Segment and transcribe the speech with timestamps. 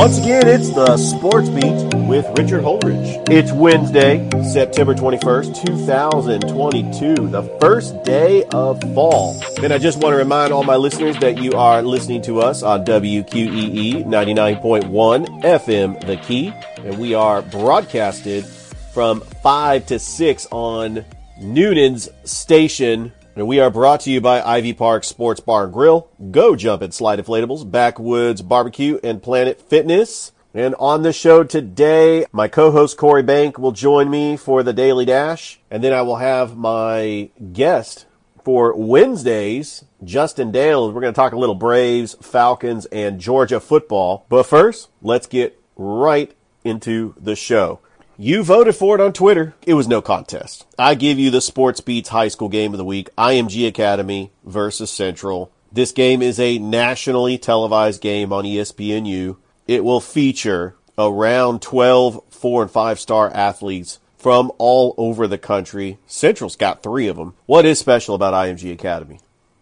[0.00, 3.22] Once again, it's the Sports Beat with Richard Holdridge.
[3.28, 9.38] It's Wednesday, September 21st, 2022, the first day of fall.
[9.62, 12.62] And I just want to remind all my listeners that you are listening to us
[12.62, 16.54] on WQEE 99.1 FM The Key.
[16.78, 21.04] And we are broadcasted from 5 to 6 on
[21.38, 26.08] Noonan's station and we are brought to you by Ivy Park Sports Bar and Grill,
[26.30, 30.32] Go Jump and Slide Inflatables, Backwoods Barbecue, and Planet Fitness.
[30.52, 35.04] And on the show today, my co-host Corey Bank will join me for the Daily
[35.04, 35.60] Dash.
[35.70, 38.06] And then I will have my guest
[38.44, 40.92] for Wednesdays, Justin Dale.
[40.92, 44.26] We're going to talk a little Braves, Falcons, and Georgia football.
[44.28, 47.78] But first, let's get right into the show.
[48.22, 49.54] You voted for it on Twitter.
[49.62, 50.66] It was no contest.
[50.78, 54.90] I give you the Sports Beats High School Game of the Week, IMG Academy versus
[54.90, 55.50] Central.
[55.72, 59.38] This game is a nationally televised game on ESPNU.
[59.66, 65.96] It will feature around 12 four and five star athletes from all over the country.
[66.06, 67.32] Central's got three of them.
[67.46, 69.20] What is special about IMG Academy?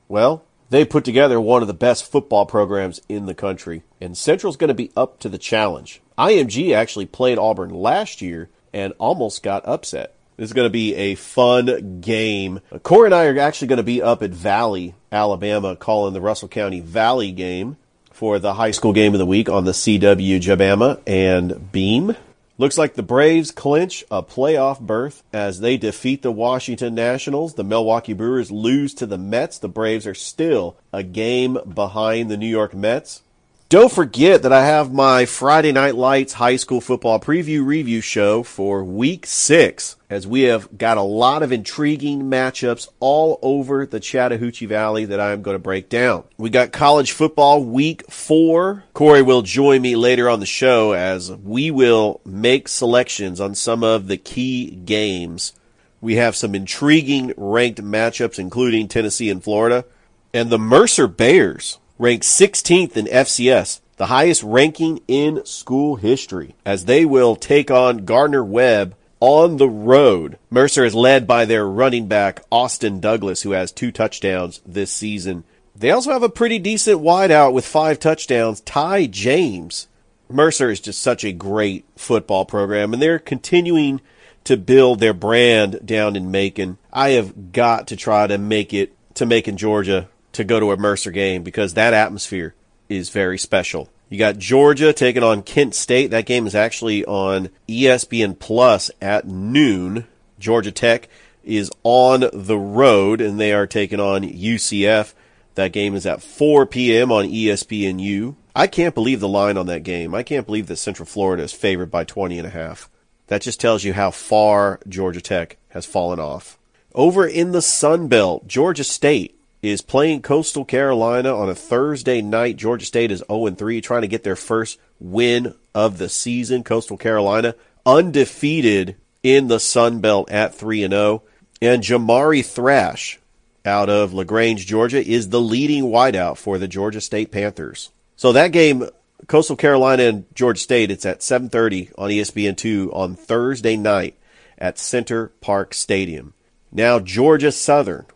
[0.08, 4.56] Well, they put together one of the best football programs in the country, and Central's
[4.56, 6.02] going to be up to the challenge.
[6.18, 10.14] IMG actually played Auburn last year and almost got upset.
[10.36, 12.60] This is going to be a fun game.
[12.82, 16.48] Corey and I are actually going to be up at Valley, Alabama, calling the Russell
[16.48, 17.76] County Valley game
[18.12, 22.16] for the high school game of the week on the CW Jabama and Beam.
[22.56, 27.54] Looks like the Braves clinch a playoff berth as they defeat the Washington Nationals.
[27.54, 29.58] The Milwaukee Brewers lose to the Mets.
[29.58, 33.22] The Braves are still a game behind the New York Mets.
[33.70, 38.42] Don't forget that I have my Friday Night Lights high school football preview review show
[38.42, 44.00] for week six, as we have got a lot of intriguing matchups all over the
[44.00, 46.24] Chattahoochee Valley that I'm going to break down.
[46.38, 48.84] We got college football week four.
[48.94, 53.84] Corey will join me later on the show as we will make selections on some
[53.84, 55.52] of the key games.
[56.00, 59.84] We have some intriguing ranked matchups, including Tennessee and Florida,
[60.32, 66.84] and the Mercer Bears ranked 16th in FCS, the highest ranking in school history, as
[66.84, 70.38] they will take on Gardner Webb on the road.
[70.48, 75.42] Mercer is led by their running back, Austin Douglas, who has two touchdowns this season.
[75.74, 79.88] They also have a pretty decent wideout with five touchdowns, Ty James.
[80.30, 84.00] Mercer is just such a great football program, and they're continuing
[84.44, 86.78] to build their brand down in Macon.
[86.92, 90.08] I have got to try to make it to Macon, Georgia
[90.38, 92.54] to go to a Mercer game because that atmosphere
[92.88, 93.90] is very special.
[94.08, 96.12] You got Georgia taking on Kent State.
[96.12, 100.06] That game is actually on ESPN Plus at noon.
[100.38, 101.08] Georgia Tech
[101.42, 105.12] is on the road and they are taking on UCF.
[105.56, 107.10] That game is at 4 p.m.
[107.10, 108.36] on ESPNU.
[108.54, 110.14] I can't believe the line on that game.
[110.14, 112.88] I can't believe that Central Florida is favored by 20 and a half.
[113.26, 116.58] That just tells you how far Georgia Tech has fallen off.
[116.94, 122.56] Over in the Sun Belt, Georgia State is playing Coastal Carolina on a Thursday night.
[122.56, 126.62] Georgia State is 0 3, trying to get their first win of the season.
[126.62, 127.54] Coastal Carolina
[127.84, 131.22] undefeated in the Sun Belt at 3 0.
[131.60, 133.18] And Jamari Thrash
[133.64, 137.90] out of LaGrange, Georgia, is the leading wideout for the Georgia State Panthers.
[138.16, 138.88] So that game,
[139.26, 144.16] Coastal Carolina and Georgia State, it's at 7:30 on E ESPN2 on Thursday night
[144.56, 146.34] at Center Parc Stadium.
[146.70, 148.06] Now Georgia Southern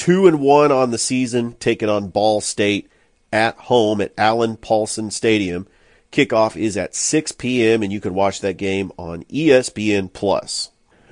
[0.00, 2.90] two and one on the season, taking on Ball State
[3.30, 5.66] at home at Allen Paulson Stadium.
[6.10, 7.82] Kickoff is at 6 p.m.
[7.82, 10.70] and you can watch that game on ESPN Plus.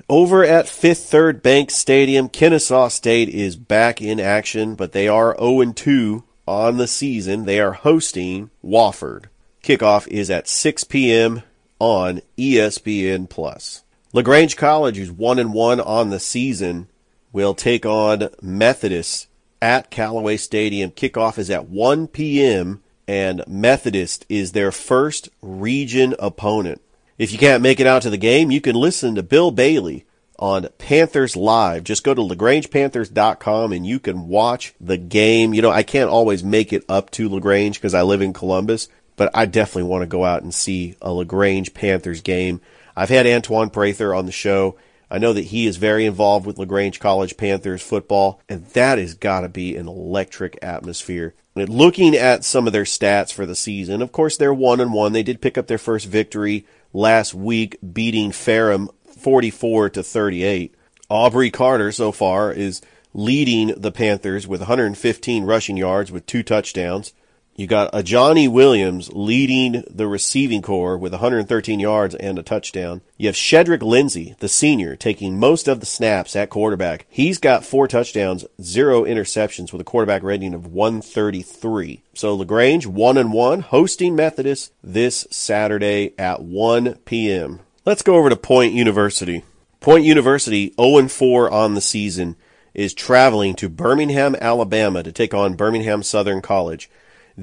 [0.09, 5.37] Over at Fifth Third Bank Stadium, Kennesaw State is back in action, but they are
[5.37, 7.45] 0 2 on the season.
[7.45, 9.25] They are hosting Wofford.
[9.61, 11.43] Kickoff is at 6 p.m.
[11.77, 13.83] on ESPN Plus.
[14.13, 16.87] LaGrange College is 1 and 1 on the season
[17.31, 19.27] will take on Methodist
[19.61, 20.91] at Callaway Stadium.
[20.91, 22.81] Kickoff is at 1 p.m.
[23.07, 26.81] and Methodist is their first region opponent.
[27.17, 30.05] If you can't make it out to the game, you can listen to Bill Bailey
[30.39, 31.83] on Panthers Live.
[31.83, 35.53] Just go to LaGrangePanthers.com and you can watch the game.
[35.53, 38.87] You know, I can't always make it up to LaGrange because I live in Columbus,
[39.17, 42.61] but I definitely want to go out and see a LaGrange Panthers game.
[42.95, 44.77] I've had Antoine Prather on the show.
[45.11, 49.15] I know that he is very involved with LaGrange College Panthers football, and that has
[49.15, 51.33] got to be an electric atmosphere.
[51.55, 54.93] And looking at some of their stats for the season, of course, they're one and
[54.93, 55.13] one.
[55.13, 60.75] They did pick up their first victory last week, beating Ferrum 44 to 38.
[61.09, 62.81] Aubrey Carter so far is
[63.13, 67.13] leading the Panthers with 115 rushing yards with two touchdowns.
[67.55, 73.01] You got a Johnny Williams leading the receiving corps with 113 yards and a touchdown.
[73.17, 77.05] You have Shedrick Lindsay, the senior, taking most of the snaps at quarterback.
[77.09, 82.01] He's got four touchdowns, zero interceptions with a quarterback rating of 133.
[82.13, 87.59] So LaGrange, one and one, hosting Methodist this Saturday at 1 p.m.
[87.85, 89.43] Let's go over to Point University.
[89.81, 92.37] Point University, 0 4 on the season,
[92.73, 96.89] is traveling to Birmingham, Alabama to take on Birmingham Southern College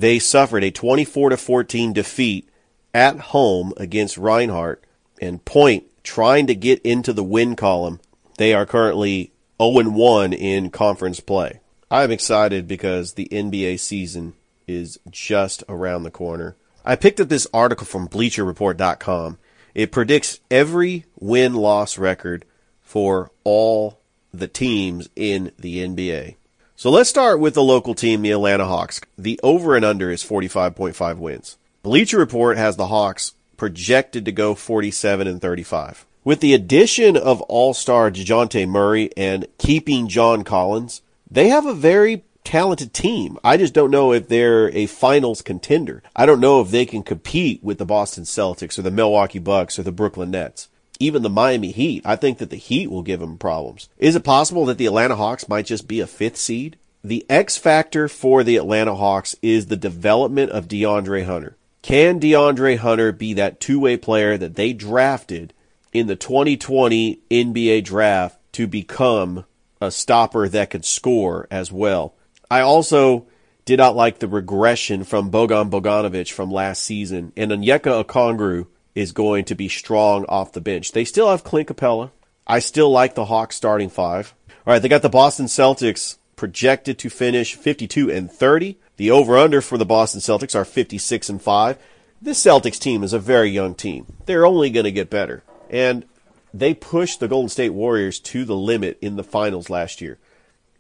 [0.00, 2.48] they suffered a 24 to 14 defeat
[2.92, 4.84] at home against Reinhardt
[5.22, 8.00] and Point trying to get into the win column.
[8.36, 11.60] They are currently 0 1 in conference play.
[11.90, 14.34] I'm excited because the NBA season
[14.66, 16.56] is just around the corner.
[16.84, 19.38] I picked up this article from BleacherReport.com.
[19.74, 22.44] It predicts every win loss record
[22.82, 24.00] for all
[24.32, 26.36] the teams in the NBA.
[26.78, 29.00] So let's start with the local team, the Atlanta Hawks.
[29.16, 31.56] The over and under is 45.5 wins.
[31.82, 36.04] Bleacher Report has the Hawks projected to go 47 and 35.
[36.22, 41.00] With the addition of all-star DeJounte Murray and keeping John Collins,
[41.30, 43.38] they have a very talented team.
[43.42, 46.02] I just don't know if they're a finals contender.
[46.14, 49.78] I don't know if they can compete with the Boston Celtics or the Milwaukee Bucks
[49.78, 50.68] or the Brooklyn Nets
[51.00, 52.02] even the Miami Heat.
[52.04, 53.88] I think that the Heat will give them problems.
[53.98, 56.76] Is it possible that the Atlanta Hawks might just be a fifth seed?
[57.02, 61.56] The X factor for the Atlanta Hawks is the development of DeAndre Hunter.
[61.82, 65.52] Can DeAndre Hunter be that two way player that they drafted
[65.92, 69.44] in the 2020 NBA draft to become
[69.80, 72.14] a stopper that could score as well?
[72.50, 73.26] I also
[73.64, 78.66] did not like the regression from Bogdan Bogdanovic from last season, and Onyeka Okongwu
[78.96, 80.90] is going to be strong off the bench.
[80.90, 82.10] They still have Clint Capela.
[82.46, 84.34] I still like the Hawks starting five.
[84.66, 88.78] All right, they got the Boston Celtics projected to finish 52 and 30.
[88.96, 91.78] The over/under for the Boston Celtics are 56 and 5.
[92.22, 94.06] This Celtics team is a very young team.
[94.24, 95.42] They're only going to get better.
[95.68, 96.06] And
[96.54, 100.18] they pushed the Golden State Warriors to the limit in the finals last year.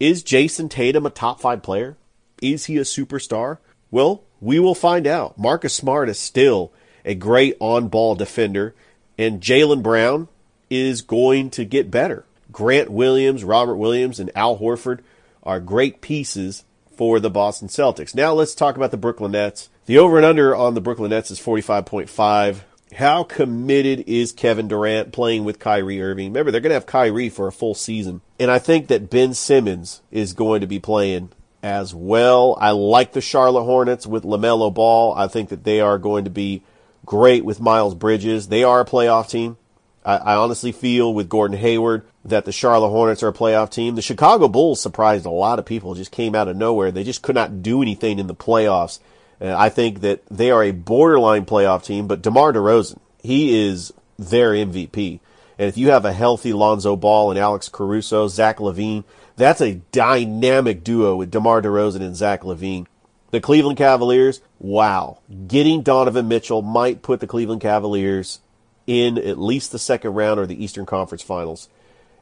[0.00, 1.98] Is Jayson Tatum a top 5 player?
[2.40, 3.58] Is he a superstar?
[3.90, 5.38] Well, we will find out.
[5.38, 6.72] Marcus Smart is still
[7.06, 8.74] a great on ball defender,
[9.16, 10.28] and Jaylen Brown
[10.68, 12.26] is going to get better.
[12.52, 15.00] Grant Williams, Robert Williams, and Al Horford
[15.42, 18.14] are great pieces for the Boston Celtics.
[18.14, 19.68] Now let's talk about the Brooklyn Nets.
[19.86, 22.62] The over and under on the Brooklyn Nets is 45.5.
[22.94, 26.28] How committed is Kevin Durant playing with Kyrie Irving?
[26.28, 28.20] Remember, they're going to have Kyrie for a full season.
[28.38, 31.30] And I think that Ben Simmons is going to be playing
[31.62, 32.56] as well.
[32.60, 35.14] I like the Charlotte Hornets with LaMelo Ball.
[35.14, 36.62] I think that they are going to be
[37.06, 38.48] great with Miles Bridges.
[38.48, 39.56] They are a playoff team.
[40.04, 43.94] I, I honestly feel with Gordon Hayward that the Charlotte Hornets are a playoff team.
[43.94, 46.90] The Chicago Bulls surprised a lot of people, just came out of nowhere.
[46.90, 48.98] They just could not do anything in the playoffs.
[49.40, 54.52] I think that they are a borderline playoff team, but DeMar DeRozan, he is their
[54.52, 55.20] MVP.
[55.58, 59.04] And if you have a healthy Lonzo Ball and Alex Caruso, Zach LaVine,
[59.36, 62.86] that's a dynamic duo with DeMar DeRozan and Zach LaVine.
[63.30, 65.18] The Cleveland Cavaliers, wow.
[65.46, 68.40] Getting Donovan Mitchell might put the Cleveland Cavaliers
[68.86, 71.68] in at least the second round or the Eastern Conference Finals.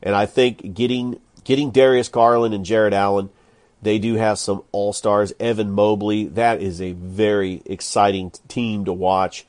[0.02, 3.30] And I think getting getting Darius Garland and Jarrett Allen,
[3.82, 5.32] they do have some all stars.
[5.38, 9.46] Evan Mobley, that is a very exciting team to watch.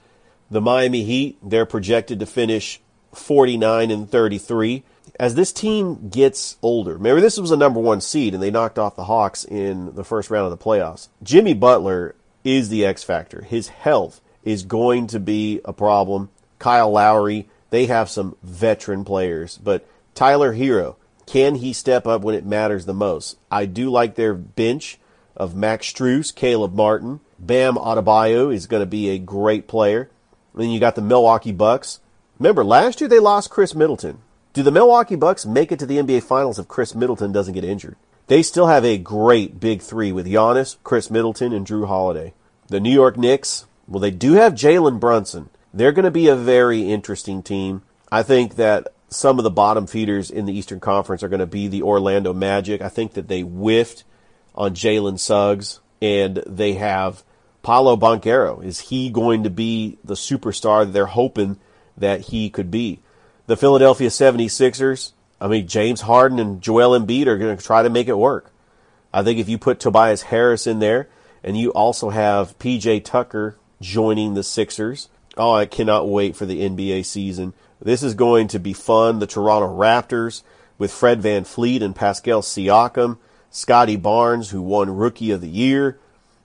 [0.51, 2.81] The Miami Heat, they're projected to finish
[3.13, 4.83] 49 and 33
[5.19, 8.79] as this team gets older, remember this was a number one seed and they knocked
[8.79, 11.07] off the Hawks in the first round of the playoffs.
[11.23, 13.41] Jimmy Butler is the X factor.
[13.41, 16.29] His health is going to be a problem.
[16.59, 20.95] Kyle Lowry, they have some veteran players, but Tyler Herro,
[21.25, 23.37] can he step up when it matters the most?
[23.49, 24.99] I do like their bench
[25.35, 30.09] of Max Strus, Caleb Martin, Bam Adebayo is going to be a great player.
[30.53, 31.99] then you got the Milwaukee Bucks.
[32.39, 34.19] Remember, last year they lost Khris Middleton.
[34.55, 37.65] Do the Milwaukee Bucks make it to the NBA Finals if Khris Middleton doesn't get
[37.65, 37.97] injured?
[38.27, 42.33] They still have a great big three with Giannis, Khris Middleton, and Jrue Holiday.
[42.69, 45.49] The New York Knicks, well, they do have Jalen Brunson.
[45.73, 47.81] They're going to be a very interesting team.
[48.09, 51.45] I think that some of the bottom feeders in the Eastern Conference are going to
[51.45, 52.81] be the Orlando Magic.
[52.81, 54.05] I think that they whiffed
[54.55, 57.25] on Jalen Suggs, and they have
[57.61, 58.63] Paolo Banchero.
[58.63, 61.59] Is he going to be the superstar that they're hoping
[61.97, 63.01] that he could be?
[63.47, 67.91] The Philadelphia 76ers, I mean, James Harden and Joel Embiid are going to try to
[67.91, 68.51] make it work.
[69.13, 71.09] I think if you put Tobias Harris in there,
[71.43, 76.67] and you also have PJ Tucker joining the Sixers, oh, I cannot wait for the
[76.67, 77.53] NBA season.
[77.79, 79.19] This is going to be fun.
[79.19, 80.41] The Toronto Raptors
[80.79, 83.19] with Fred VanVleet and Pascal Siakam,
[83.51, 85.99] Scottie Barnes, who won Rookie of the Year.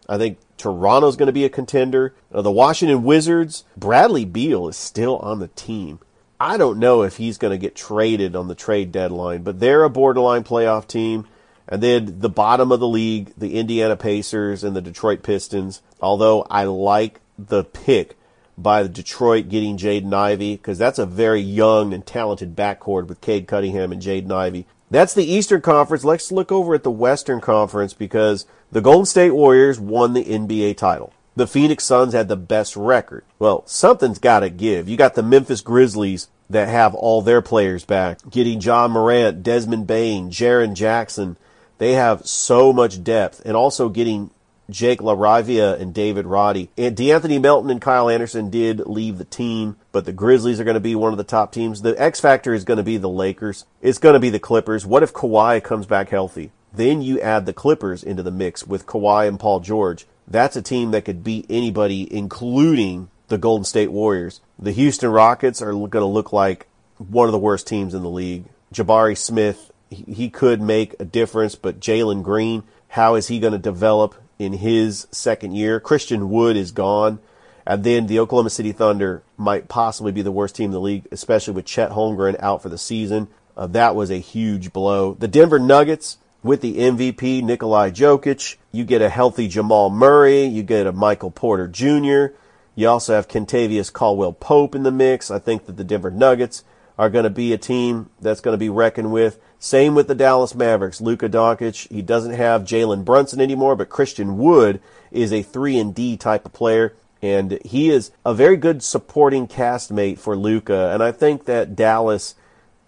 [0.07, 2.15] I think Toronto's going to be a contender.
[2.31, 5.99] Uh, the Washington Wizards, Bradley Beal is still on the team.
[6.43, 9.85] I don't know if he's going to get traded on the trade deadline, but they're
[9.85, 11.27] a borderline playoff team.
[11.69, 15.83] And then the bottom of the league, the Indiana Pacers and the Detroit Pistons.
[16.01, 18.17] Although I like the pick
[18.57, 23.21] by the Detroit getting Jaden Ivey because that's a very young and talented backcourt with
[23.21, 24.67] Cade Cunningham and Jaden Ivey.
[24.91, 26.05] That's the Eastern Conference.
[26.05, 30.79] Let's look over at the Western Conference because the Golden State Warriors won the NBA
[30.79, 31.13] title.
[31.41, 33.25] The Phoenix Suns had the best record.
[33.39, 34.91] Well, something's got to give.
[34.91, 39.87] You got the Memphis Grizzlies that have all their players back, getting Ja Morant, Desmond
[39.87, 41.39] Bane, Jaren Jackson.
[41.79, 44.29] They have so much depth, and also getting
[44.69, 46.69] Jake LaRavia and David Roddy.
[46.77, 50.75] And De'Anthony Melton and Kyle Anderson did leave the team, but the Grizzlies are going
[50.75, 51.81] to be one of the top teams.
[51.81, 53.65] The X factor is going to be the Lakers.
[53.81, 54.85] It's going to be the Clippers.
[54.85, 56.51] What if Kawhi comes back healthy?
[56.71, 60.07] Then you add the Clippers into the mix with Kawhi and Paul George.
[60.31, 64.41] That's a team that could beat anybody, including the Golden State Warriors.
[64.59, 68.11] The Houston Rockets are going to look like one of the worst teams in the
[68.11, 68.45] league.
[68.73, 73.59] Jabari Smith, he could make a difference, but Jalen Green, how is he going to
[73.59, 75.79] develop in his second year.
[75.79, 77.21] Christian Wood is gone.
[77.67, 81.07] And then the Oklahoma City Thunder might possibly be the worst team in the league,
[81.13, 83.29] especially with Chet Holmgren out for the season.
[83.55, 85.13] Uh, that was a huge blow.
[85.13, 88.57] The Denver Nuggets with the MVP, Nikolai Jokic.
[88.73, 90.45] You get a healthy Jamal Murray.
[90.45, 92.35] You get a Michael Porter Jr.
[92.75, 95.31] You also have Kentavious Caldwell Pope in the mix.
[95.31, 96.65] I think that the Denver Nuggets
[96.99, 99.39] are going to be a team that's going to be reckoned with.
[99.59, 101.01] Same with the Dallas Mavericks.
[101.01, 104.81] Luka Doncic, he doesn't have Jalen Brunson anymore, but Christian Wood
[105.11, 109.47] is a 3 and D type of player and he is a very good supporting
[109.47, 112.35] castmate for Luka and I think that Dallas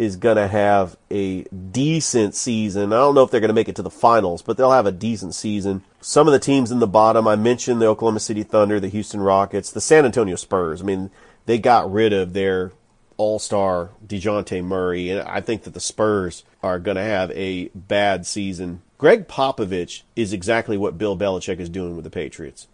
[0.02, 2.92] is going to have a decent season.
[2.92, 4.87] I don't know if they're going to make it to the finals, but they'll have
[4.87, 5.85] a decent season.
[6.00, 9.21] Some of the teams in the bottom, I mentioned the Oklahoma City Thunder, the Houston
[9.21, 10.82] Rockets, the San Antonio Spurs.
[10.82, 11.11] I mean,
[11.47, 12.73] they got rid of their
[13.16, 17.68] all star DeJounte Murray, and I think that the Spurs are going to have a
[17.68, 18.82] bad season.
[18.99, 22.66] Gregg Popovich is exactly what Bill Belichick is doing with the Patriots.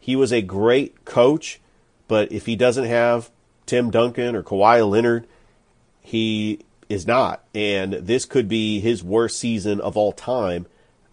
[0.00, 1.60] He was a great coach,
[2.08, 3.30] but if he doesn't have
[3.66, 5.28] Tim Duncan or Kawhi Leonard,
[6.00, 6.60] he
[6.92, 7.44] is not.
[7.54, 10.66] And this could be his worst season of all time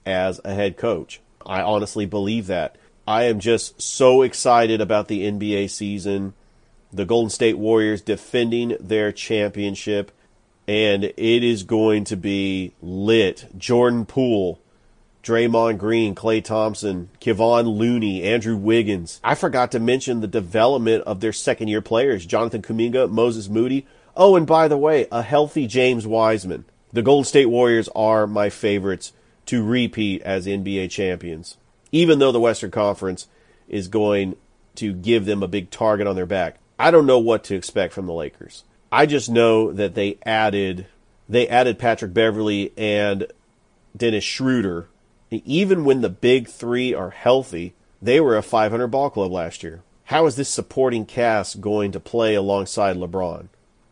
[0.05, 1.21] as a head coach.
[1.45, 2.75] I honestly believe that.
[3.07, 6.33] I am just so excited about the NBA season
[6.91, 10.11] the Golden State Warriors defending their championship,
[10.67, 13.47] and it is going to be lit.
[13.57, 14.59] Jordan Poole,
[15.23, 19.19] Draymond Green, Klay Thompson, Kevon Looney, Andrew Wiggins.
[19.23, 23.85] I forgot to mention the development of their second year players Jonathan Kuminga, Moses Moody.
[24.21, 26.65] Oh, and by the way, a healthy James Wiseman.
[26.91, 29.13] The Golden State Warriors are my favorites
[29.45, 31.55] to repeat as NBA champions,
[31.93, 33.27] even though the Western Conference
[33.69, 34.35] is going
[34.75, 36.57] to give them a big target on their back.
[36.77, 38.65] I don't know what to expect from the Lakers.
[38.91, 40.87] I just know that they added
[41.29, 43.25] they added Patrick Beverley and
[43.95, 44.89] Dennis Schroeder.
[45.31, 49.81] Even when the big three are healthy, they were a 500 ball club last year.
[50.05, 53.47] How is this supporting cast going to play alongside LeBron?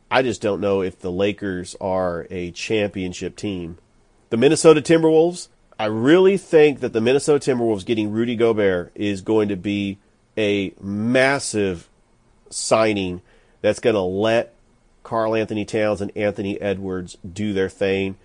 [0.10, 3.78] I just don't know if the Lakers are a championship team.
[4.30, 5.50] The Minnesota Timberwolves,
[5.80, 10.00] I really think that the Minnesota Timberwolves getting Rudy Gobert is going to be
[10.38, 11.90] a massive
[12.50, 13.22] signing
[13.62, 14.54] that's going to let
[15.04, 18.18] Karl-Anthony Towns and Anthony Edwards do their thing.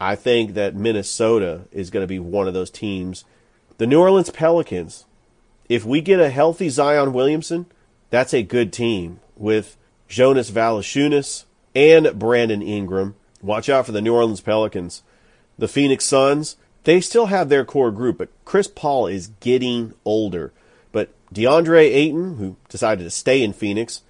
[0.00, 3.24] I think that Minnesota is going to be one of those teams.
[3.78, 5.04] The New Orleans Pelicans,
[5.68, 7.66] if we get a healthy Zion Williamson,
[8.10, 9.76] that's a good team with
[10.08, 13.14] Jonas Valanciunas and Brandon Ingram.
[13.42, 15.02] Watch out for the New Orleans Pelicans.
[15.58, 20.52] The Phoenix Suns, they still have their core group, but Chris Paul is getting older.
[20.92, 24.02] But DeAndre Ayton, who decided to stay in Phoenix,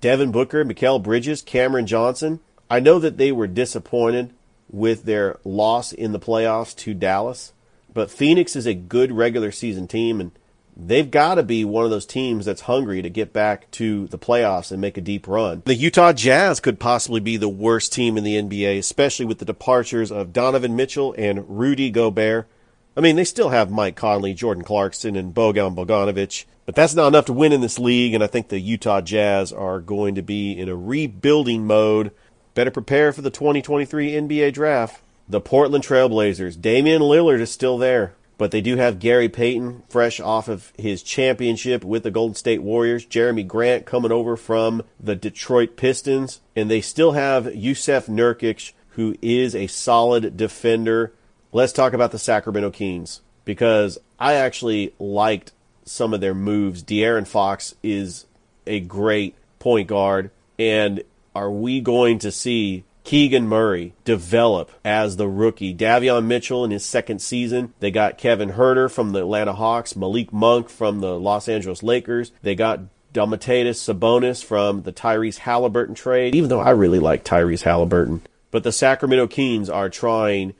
[0.00, 2.40] Devin Booker, Mikal Bridges, Cameron Johnson.
[2.68, 4.32] I know that they were disappointed
[4.70, 7.52] with their loss in the playoffs to Dallas,
[7.92, 10.32] but Phoenix is a good regular season team, and
[10.76, 14.18] they've got to be one of those teams that's hungry to get back to the
[14.18, 15.62] playoffs and make a deep run.
[15.64, 19.44] The Utah Jazz could possibly be the worst team in the NBA, especially with the
[19.44, 22.48] departures of Donovan Mitchell and Rudy Gobert.
[22.96, 27.08] I mean, they still have Mike Conley, Jordan Clarkson, and Bogdan Bogdanovic, but that's not
[27.08, 30.22] enough to win in this league, and I think the Utah Jazz are going to
[30.22, 32.12] be in a rebuilding mode.
[32.54, 35.02] Better prepare for the 2023 NBA draft.
[35.28, 36.60] The Portland Trailblazers.
[36.60, 41.02] Damian Lillard is still there but they do have Gary Payton fresh off of his
[41.02, 46.70] championship with the Golden State Warriors, Jerami Grant coming over from the Detroit Pistons, and
[46.70, 51.12] they still have Jusuf Nurkic, who is a solid defender.
[51.52, 55.52] Let's talk about the Sacramento Kings because I actually liked
[55.84, 56.82] some of their moves.
[56.82, 58.26] De'Aaron Fox is
[58.66, 61.02] a great point guard, and
[61.34, 65.74] are we going to see Keegan Murray develop as the rookie.
[65.74, 67.74] Davion Mitchell in his second season.
[67.78, 72.32] They got Kevin Huerter from the Atlanta Hawks, Malik Monk from the Los Angeles Lakers.
[72.42, 72.80] They got
[73.12, 78.22] Domantas Sabonis from the Tyrese Halliburton trade, even though I really like Tyrese Halliburton.
[78.50, 80.54] But the Sacramento Kings are trying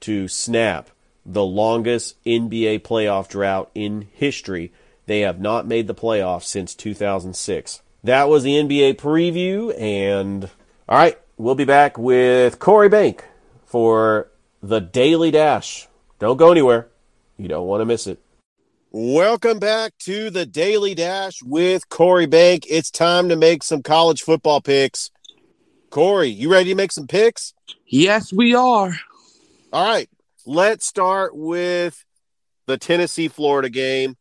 [0.00, 0.90] to snap
[1.26, 4.72] the longest NBA playoff drought in history.
[5.06, 7.82] They have not made the playoffs since 2006.
[8.02, 10.48] That was the NBA preview, and
[10.88, 13.24] all right, we'll be back with Corey Bank
[13.64, 14.30] for
[14.62, 15.88] the Daily Dash.
[16.18, 16.88] Don't go anywhere.
[17.38, 18.20] You don't want to miss it.
[18.90, 22.66] Welcome back to the Daily Dash with Corey Bank.
[22.68, 25.10] It's time to make some college football picks.
[25.88, 27.54] Corey, you ready to make some picks?
[27.86, 28.92] Yes, we are.
[29.72, 30.10] All right.
[30.44, 32.04] Let's start with
[32.66, 34.16] the Tennessee Florida game.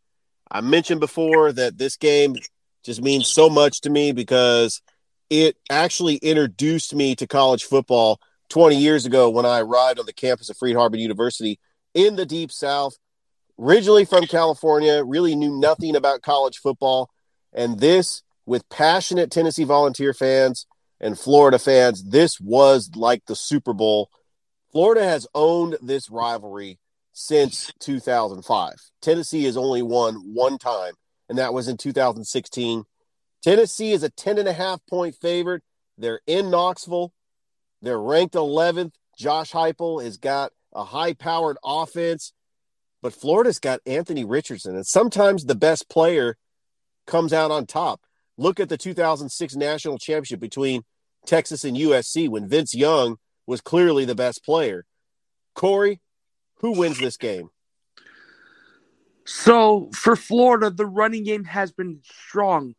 [0.50, 2.36] I mentioned before that this game
[2.84, 4.82] just means so much to me because
[5.30, 8.20] it actually introduced me to college football
[8.50, 11.60] 20 years ago when I arrived on the campus of Freed-Hardeman University
[11.94, 12.98] in the Deep South.
[13.60, 17.10] Originally from California, really knew nothing about college football.
[17.54, 20.66] And this, with passionate Tennessee volunteer fans
[21.00, 24.10] and Florida fans, this was like the Super Bowl.
[24.72, 26.80] Florida has owned this rivalry
[27.12, 28.76] since 2005.
[29.02, 30.94] Tennessee has only won one time,
[31.28, 32.84] and that was in 2016
[33.42, 35.64] Tennessee is a 10 and a half point favorite.
[35.98, 37.14] They're in Knoxville.
[37.82, 38.94] They're ranked 11th.
[39.18, 42.34] Josh Heupel has got a high powered offense,
[43.02, 44.76] but Florida's got Anthony Richardson.
[44.76, 46.38] And sometimes the best player
[47.06, 48.02] comes out on top.
[48.38, 50.84] Look at the 2006 national championship between
[51.26, 54.86] Texas and USC when Vince Young was clearly the best player.
[55.56, 56.00] Corey,
[56.60, 57.50] who wins this game?
[59.26, 62.76] So for Florida, the running game has been strong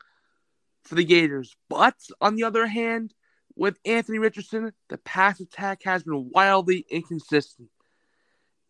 [0.85, 1.57] for the Gators.
[1.69, 3.15] But on the other hand,
[3.57, 7.69] with Anthony Richardson, the pass attack has been wildly inconsistent.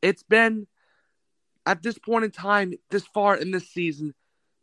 [0.03, 0.67] It's been,
[1.67, 4.15] at this point in time, this far in this season,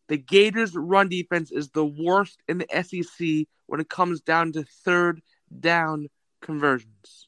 [0.07, 4.63] the Gators' run defense is the worst in the SEC when it comes down to
[4.85, 5.21] third
[5.59, 6.07] down
[6.41, 7.27] conversions,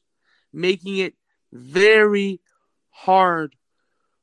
[0.52, 1.14] making it
[1.52, 2.40] very
[2.90, 3.54] hard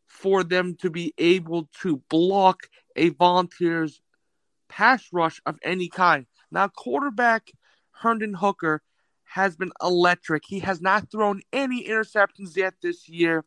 [0.05, 4.01] for them to be able to block a Volunteers
[4.69, 6.25] pass rush of any kind.
[6.51, 7.51] Now, quarterback
[7.91, 8.81] Hendon Hooker
[9.25, 10.43] has been electric.
[10.45, 13.43] He has not thrown any interceptions yet this year.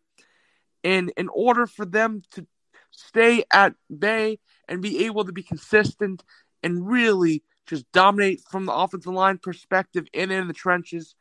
[0.84, 2.46] And in order for them to
[2.90, 6.22] stay at bay and be able to be consistent
[6.62, 11.14] and really just dominate from the offensive line perspective and in the trenches,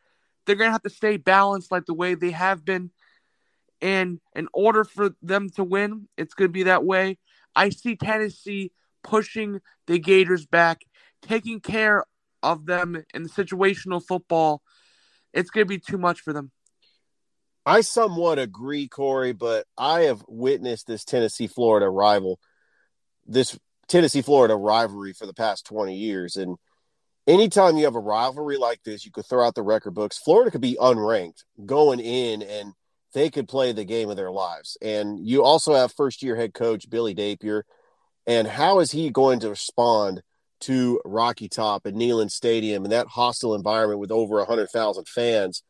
[0.45, 2.91] they're going to have to stay balanced like the way they have been.
[3.81, 7.17] And in order for them to win, it's going to be that way.
[7.55, 8.71] I see Tennessee
[9.03, 10.81] pushing the Gators back,
[11.21, 12.03] taking care
[12.41, 14.61] of them in the situational football,
[15.33, 16.51] it's going to be too much for them.
[17.65, 22.39] I somewhat agree, Corey, but I have witnessed this Tennessee Florida rival,
[23.27, 23.57] this
[23.87, 26.35] Tennessee Florida rivalry for the past 20 years.
[26.35, 26.57] And
[27.27, 30.17] anytime you have a rivalry like this, you could throw out the record books.
[30.17, 32.73] Florida could be unranked going in and
[33.13, 34.77] they could play the game of their lives.
[34.81, 37.65] And you also have first year head coach Billy Napier
[38.29, 40.21] and how is he going to respond
[40.61, 45.63] to Rocky Top and Neyland Stadium and that hostile environment with over 100,000 fans?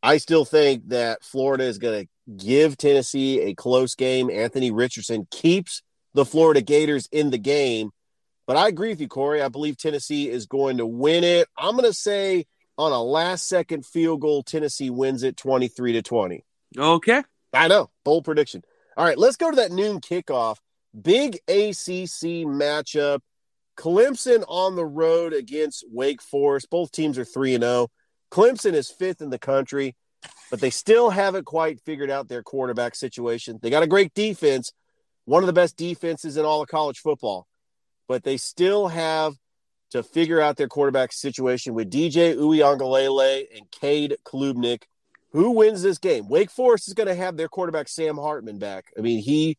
[0.00, 4.30] I still think that Florida is going to give Tennessee a close game.
[4.30, 5.82] Anthony Richardson keeps
[6.14, 7.90] the Florida Gators in the game.
[8.46, 9.42] But I agree with you, Corey.
[9.42, 11.48] I believe Tennessee is going to win it.
[11.58, 12.46] I'm going to say
[12.78, 16.44] on a last second field goal, Tennessee wins it 23 to 20.
[16.78, 17.24] Okay.
[17.52, 17.90] I know.
[18.04, 18.62] Bold prediction.
[18.96, 20.58] All right, let's go to that noon kickoff.
[20.98, 23.20] Big ACC matchup.
[23.76, 26.68] Clemson on the road against Wake Forest.
[26.70, 27.88] Both teams are 3 and 0.
[28.30, 29.96] Clemson is fifth in the country,
[30.50, 33.58] but they still haven't quite figured out their quarterback situation.
[33.62, 34.72] They got a great defense.
[35.24, 37.46] one of the best defenses in all of college football,
[38.08, 39.34] but they still have
[39.90, 44.82] to figure out their quarterback situation with DJ Uiagalelei and Cade Klubnik.
[45.32, 46.28] Who wins this game?
[46.28, 48.86] Wake Forest is going to have their quarterback Sam Hartman back.
[48.98, 49.56] I mean, he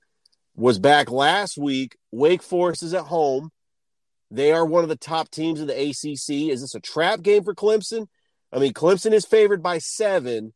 [0.56, 1.98] was back last week.
[2.12, 3.52] Wake Forest is at home.
[4.30, 6.52] They are one of the top teams in the ACC.
[6.52, 8.08] Is this a trap game for Clemson?
[8.54, 10.54] I mean, Clemson is favored by seven,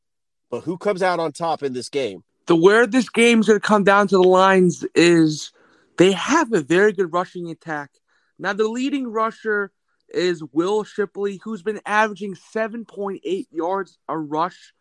[0.50, 2.24] but who comes out on top in this game?
[2.46, 5.52] The where this game's going to come down to the lines is
[5.98, 7.90] they have a very good rushing attack.
[8.38, 9.72] Now, the leading rusher
[10.10, 14.74] is Will Shipley, who's been averaging 7.8 yards a rush.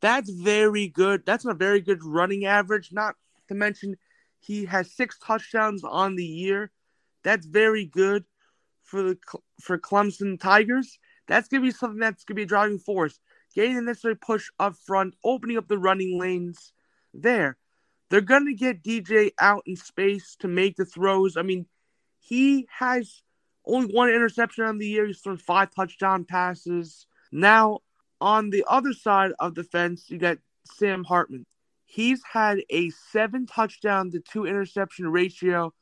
[0.00, 1.24] That's very good.
[1.26, 3.14] That's a very good running average, not
[3.48, 3.96] to mention
[4.46, 6.70] he has six touchdowns on the year.
[7.24, 8.24] That's very good
[8.84, 9.18] for the
[9.60, 10.98] for Clemson Tigers.
[11.26, 13.18] That's going to be something that's going to be a driving force.
[13.54, 16.72] Getting the necessary push up front, opening up the running lanes
[17.12, 17.56] there.
[18.08, 21.36] They're going to get DJ out in space to make the throws.
[21.36, 21.66] I mean,
[22.20, 23.22] he has
[23.64, 25.06] only one interception on the year.
[25.06, 27.06] He's thrown five touchdown passes.
[27.32, 27.80] Now,
[28.20, 30.38] on the other side of the fence, you got
[30.74, 31.46] Sam Hartman.
[31.96, 35.72] He's had a seven touchdown to two interception ratio.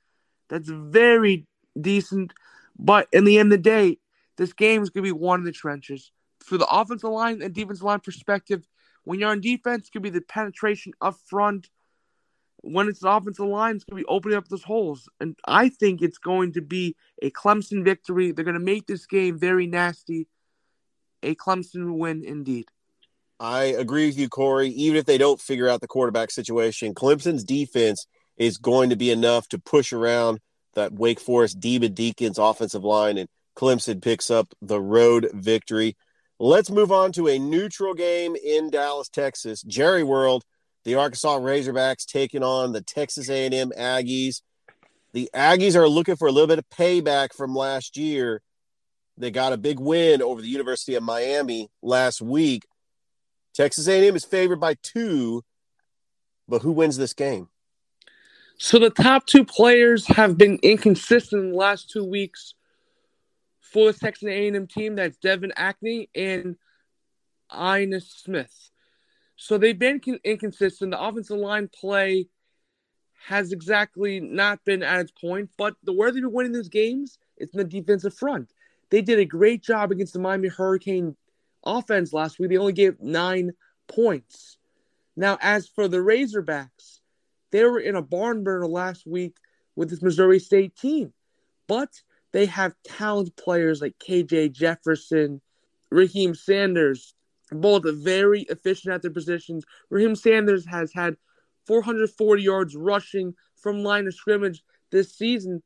[0.48, 1.48] That's very
[1.80, 2.32] decent.
[2.78, 3.98] But in the end of the day,
[4.36, 6.12] this game is going to be won in the trenches.
[6.38, 8.64] For the offensive line and defensive line perspective,
[9.02, 11.68] when you're on defense, it could be the penetration up front.
[12.58, 15.08] When it's the offensive line, it's going to be opening up those holes.
[15.18, 18.30] And I think it's going to be a Clemson victory.
[18.30, 20.28] They're going to make this game very nasty.
[21.24, 22.68] A Clemson win indeed.
[23.40, 24.68] I agree with you, Corey.
[24.68, 29.10] Even if they don't figure out the quarterback situation, Clemson's defense is going to be
[29.10, 30.40] enough to push around
[30.74, 35.96] that Wake Forest Demon Deacons offensive line, and Clemson picks up the road victory.
[36.38, 39.62] Let's move on to a neutral game in Dallas, Texas.
[39.62, 40.44] Jerry World,
[40.84, 44.42] the Arkansas Razorbacks taking on the Texas A&M Aggies.
[45.12, 48.42] The Aggies are looking for a little bit of payback from last year.
[49.16, 52.64] They got a big win over the University of Miami last week.
[53.54, 55.44] Texas A&M is favored by two,
[56.48, 57.48] but who wins this game?
[58.58, 62.54] So the top two players have been inconsistent in the last two weeks
[63.60, 64.96] for the Texas A&M team.
[64.96, 66.56] That's Devon Achane and
[67.50, 68.70] Ainias Smith.
[69.36, 70.92] So they've been inconsistent.
[70.92, 72.28] The offensive line play
[73.26, 77.18] has exactly not been at its point, but the where they've been winning these games
[77.36, 78.50] is in the defensive front.
[78.90, 81.16] They did a great job against the Miami Hurricane
[81.64, 82.50] offense last week.
[82.50, 83.52] They only gave nine
[83.88, 84.58] points.
[85.16, 87.00] Now, as for the Razorbacks,
[87.52, 89.36] they were in a barn burner last week
[89.76, 91.12] with this Missouri State team,
[91.68, 91.90] but
[92.32, 95.40] they have talented players like KJ Jefferson,
[95.92, 97.14] Raheim Sanders,
[97.52, 99.64] both very efficient at their positions.
[99.92, 101.16] Raheim Sanders has had
[101.66, 105.62] 440 yards rushing from line of scrimmage this season,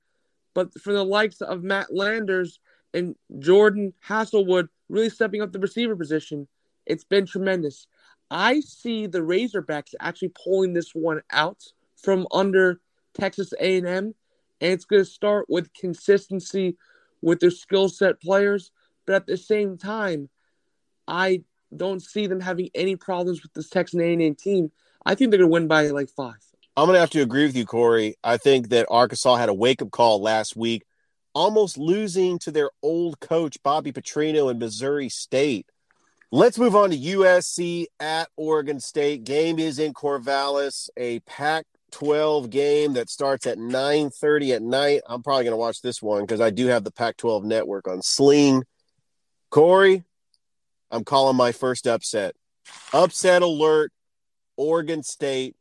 [0.55, 2.61] but for the likes of Matt Landers
[2.93, 6.49] and Jadon Haselwood really stepping up the receiver position,
[6.87, 7.87] it's been tremendous.
[8.31, 11.63] I see the Razorbacks actually pulling this one out
[11.97, 12.81] from under
[13.15, 14.15] Texas A&M, and
[14.61, 16.77] it's going to start with consistency
[17.23, 18.71] with their skill set players.
[19.07, 20.29] But at the same time,
[21.07, 21.43] I
[21.75, 24.71] don't see them having any problems with this Texas A&M team.
[25.05, 26.37] I think they're going to win by like five.
[26.77, 28.17] I'm going to have to agree with you, Corey.
[28.23, 30.85] I think that Arkansas had a wake up call last week
[31.35, 35.67] almost losing to their old coach, Bobby Petrino, in Missouri State.
[36.31, 39.25] Let's move on to USC at Oregon State.
[39.25, 45.01] Game is in Corvallis, a Pac 12 game that starts at 9:30 at night.
[45.09, 47.89] I'm probably going to watch this one because I do have the Pac 12 network
[47.89, 48.65] on Sling.
[49.51, 50.05] Corey,
[50.91, 52.35] I'm calling my first upset.
[52.93, 53.91] Upset alert.
[54.59, 55.57] Oregon State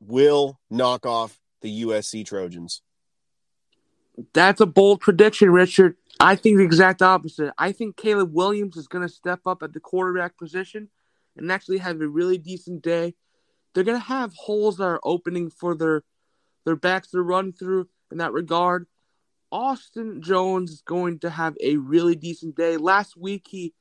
[0.00, 2.82] will knock off the USC Trojans.
[4.32, 5.96] That's a bold prediction, Richard.
[6.18, 7.52] I think the exact opposite.
[7.58, 10.88] I think Caleb Williams is going to step up at the quarterback position
[11.36, 13.14] and actually have a really decent day.
[13.74, 16.02] They're going to have holes that are opening for their
[16.64, 18.86] their backs to run through in that regard.
[19.52, 22.76] Austin Jones is going to have a really decent day.
[22.76, 23.74] Last week he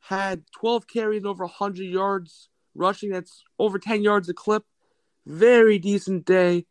[0.00, 3.10] had 12 carries over 100 yards rushing.
[3.10, 4.64] That's over 10 yards a clip.
[5.26, 6.66] Very decent day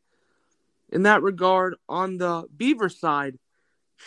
[0.94, 3.40] in that regard, on the Beaver side,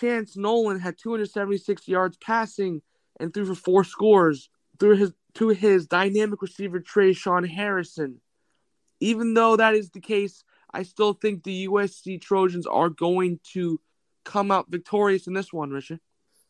[0.01, 2.81] Chance Nolan had 276 yards passing
[3.19, 8.21] and threw for four scores through his to his dynamic receiver Tre'Shaun Harrison.
[9.01, 13.81] Even though that is the case, I still think the USC Trojans are going to
[14.25, 16.01] come out victorious in this one, Richard.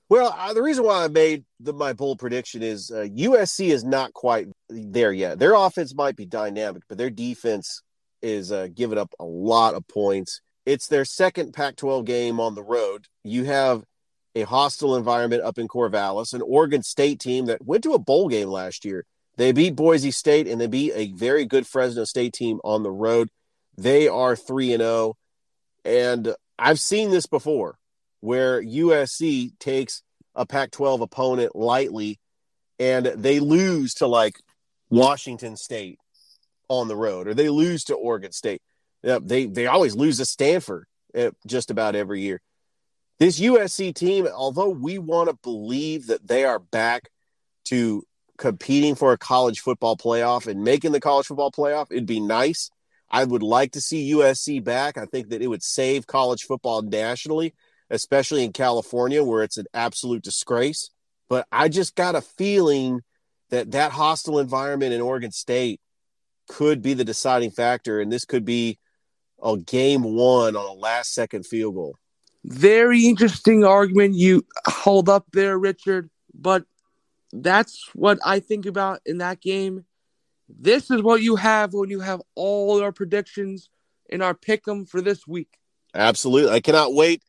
[0.08, 3.84] Well, uh, the reason why I made the, my bold prediction is uh, USC is
[3.84, 5.38] not quite there yet.
[5.38, 7.82] Their offense might be dynamic, but their defense
[8.26, 10.40] is uh, giving up a lot of points.
[10.66, 13.06] It's their second Pac 12 game on the road.
[13.22, 13.84] You have
[14.34, 18.28] a hostile environment up in Corvallis, an Oregon State team that went to a bowl
[18.28, 19.06] game last year.
[19.36, 22.90] They beat Boise State and they beat a very good Fresno State team on the
[22.90, 23.28] road.
[23.78, 25.14] They are 3 and 0
[25.84, 27.78] and I've seen this before
[28.20, 30.02] where USC takes
[30.34, 32.18] a Pac 12 opponent lightly
[32.80, 34.40] and they lose to like
[34.90, 35.98] Washington State
[36.68, 38.62] on the road or they lose to Oregon State.
[39.02, 42.40] They, they always lose to Stanford eh, just about every year.
[43.18, 47.08] This USC team, although we want to believe that they are back
[47.66, 48.02] to
[48.36, 52.70] competing for a college football playoff and making the college football playoff, it'd be nice.
[53.10, 54.98] I would like to see USC back.
[54.98, 57.54] I think that it would save college football nationally,
[57.88, 60.90] especially in California where it's an absolute disgrace.
[61.28, 63.00] But I just got a feeling
[63.50, 65.80] that that hostile environment in Oregon State
[66.48, 68.78] could be the deciding factor, and this could be
[69.42, 71.96] a game one on a last second field goal.
[72.44, 76.10] Very interesting argument you hold up there, Richard.
[76.32, 76.64] But
[77.32, 79.84] that's what I think about in that game.
[80.48, 83.68] This is what you have when you have all our predictions
[84.08, 85.58] in our pick 'em for this week.
[85.94, 86.52] Absolutely.
[86.52, 87.22] I cannot wait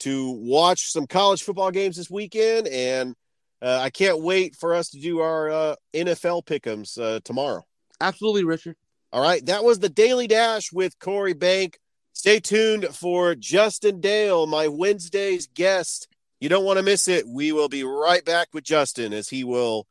[0.00, 3.14] to watch some college football games this weekend, and
[3.62, 7.64] uh, I can't wait for us to do our uh, NFL pick'ems uh, tomorrow.
[8.00, 8.76] Absolutely, Richard.
[9.12, 11.78] All right, that was the Daily Dash with Corey Bank.
[12.12, 16.08] Stay tuned for Justin Dale, my Wednesday's guest.
[16.40, 17.26] You don't want to miss it.
[17.26, 19.86] We will be right back with Justin as he will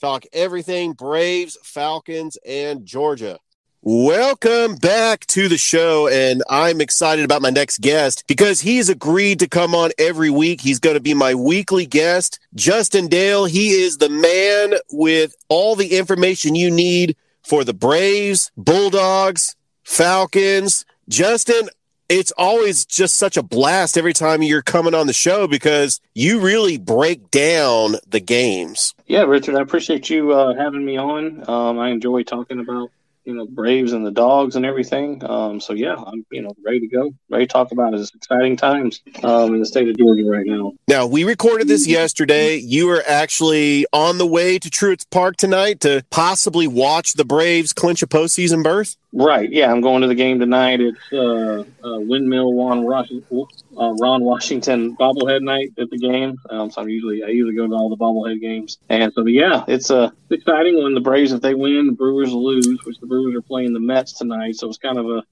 [0.00, 3.38] talk everything Braves, Falcons, and Georgia.
[3.80, 6.08] Welcome back to the show.
[6.08, 10.60] And I'm excited about my next guest because he's agreed to come on every week.
[10.60, 13.44] He's going to be my weekly guest, Justin Dale.
[13.44, 17.16] He is the man with all the information you need
[17.48, 20.84] for the Braves, Bulldogs, Falcons.
[21.08, 21.70] Justin,
[22.10, 26.40] it's always just such a blast every time you're coming on the show because you
[26.40, 28.94] really break down the games.
[29.06, 31.48] Yeah, Richard, I appreciate you uh, having me on.
[31.48, 32.90] Um, I enjoy talking about
[33.28, 35.22] you know Braves and the dogs and everything.
[35.28, 38.00] Um, so yeah, I'm you know ready to go, ready to talk about it.
[38.00, 40.72] It's exciting times um, in the state of Georgia right now.
[40.88, 42.56] Now we recorded this yesterday.
[42.56, 47.74] You were actually on the way to Truist Park tonight to possibly watch the Braves
[47.74, 48.96] clinch a postseason berth.
[49.12, 49.50] Right.
[49.50, 50.80] Yeah, I'm going to the game tonight.
[50.80, 56.36] It's uh, uh, Windmill Ron uh, Ron Washington bobblehead night at the game.
[56.50, 59.64] Um, so I'm usually I usually go to all the bobblehead games, and so yeah,
[59.66, 63.34] it's uh, exciting when the Braves if they win, the Brewers lose, which the Brewers
[63.34, 64.56] are playing the Mets tonight.
[64.56, 65.22] So it's kind of a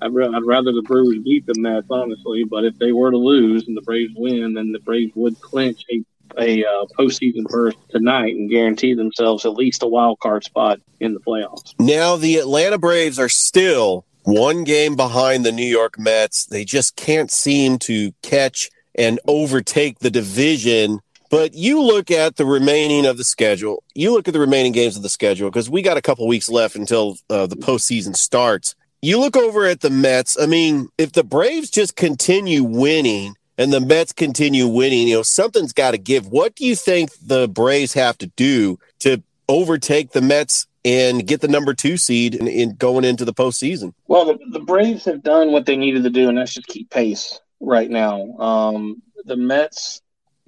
[0.00, 3.68] I'd, I'd rather the Brewers beat the Mets honestly, but if they were to lose
[3.68, 6.02] and the Braves win, then the Braves would clinch a
[6.38, 11.14] a uh, postseason berth tonight and guarantee themselves at least a wild card spot in
[11.14, 11.74] the playoffs.
[11.78, 16.46] Now, the Atlanta Braves are still one game behind the New York Mets.
[16.46, 21.00] They just can't seem to catch and overtake the division.
[21.30, 23.82] But you look at the remaining of the schedule.
[23.94, 26.48] You look at the remaining games of the schedule because we got a couple weeks
[26.48, 28.74] left until uh, the postseason starts.
[29.02, 30.38] You look over at the Mets.
[30.40, 35.22] I mean, if the Braves just continue winning and the Mets continue winning, you know,
[35.22, 36.28] something's got to give.
[36.28, 41.40] What do you think the Braves have to do to overtake the Mets and get
[41.40, 43.92] the number two seed in, in going into the postseason?
[44.06, 46.90] Well, the, the, Braves have done what they needed to do, and that's just keep
[46.90, 48.36] pace right now.
[48.38, 50.02] Um, the Mets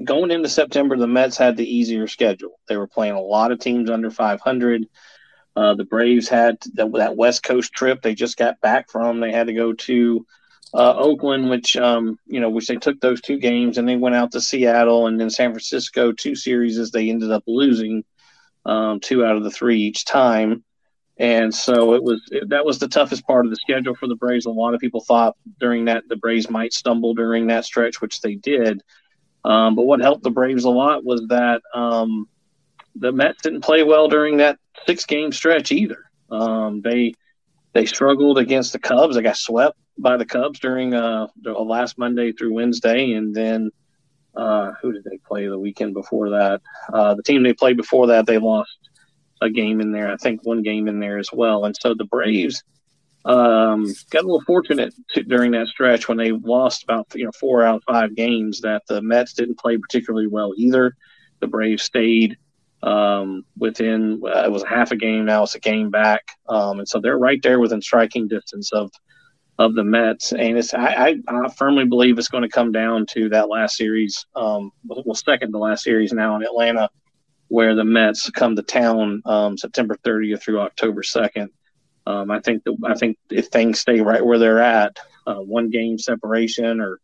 [0.04, 2.60] going into September, the Mets had the easier schedule.
[2.68, 4.86] They were playing a lot of teams under 500.
[5.56, 9.18] Uh, the Braves had that, that West Coast trip they just got back from.
[9.18, 10.24] They had to go to
[10.74, 14.14] uh, Oakland, which um, you know, which they took those two games, and they went
[14.14, 16.12] out to Seattle and then San Francisco.
[16.12, 18.04] Two series as they ended up losing
[18.66, 20.64] um, two out of the three each time,
[21.16, 24.16] and so it was it, that was the toughest part of the schedule for the
[24.16, 24.46] Braves.
[24.46, 28.20] A lot of people thought during that the Braves might stumble during that stretch, which
[28.20, 28.82] they did.
[29.44, 32.28] Um, but what helped the Braves a lot was that um,
[32.94, 36.04] the Mets didn't play well during that six game stretch either.
[36.30, 37.14] Um, they
[37.72, 39.16] they struggled against the Cubs.
[39.16, 43.70] They got swept by the Cubs during uh, the last Monday through Wednesday, and then
[44.36, 46.60] uh, who did they play the weekend before that?
[46.92, 48.70] Uh, the team they played before that, they lost
[49.42, 50.10] a game in there.
[50.10, 51.64] I think one game in there as well.
[51.64, 52.62] And so the Braves
[53.24, 57.32] um, got a little fortunate to, during that stretch when they lost about you know
[57.38, 60.94] four out of five games that the Mets didn't play particularly well either.
[61.40, 62.36] The Braves stayed
[62.82, 66.88] um, within uh, it was half a game now it's a game back, um, and
[66.88, 68.90] so they're right there within striking distance of
[69.58, 70.32] of the Mets.
[70.32, 73.76] And it's I, I, I firmly believe it's going to come down to that last
[73.76, 76.88] series, um, well, second to last series now in Atlanta,
[77.48, 81.48] where the Mets come to town um, September 30th through October 2nd.
[82.06, 85.98] Um, I think I think if things stay right where they're at, uh, one game
[85.98, 87.00] separation or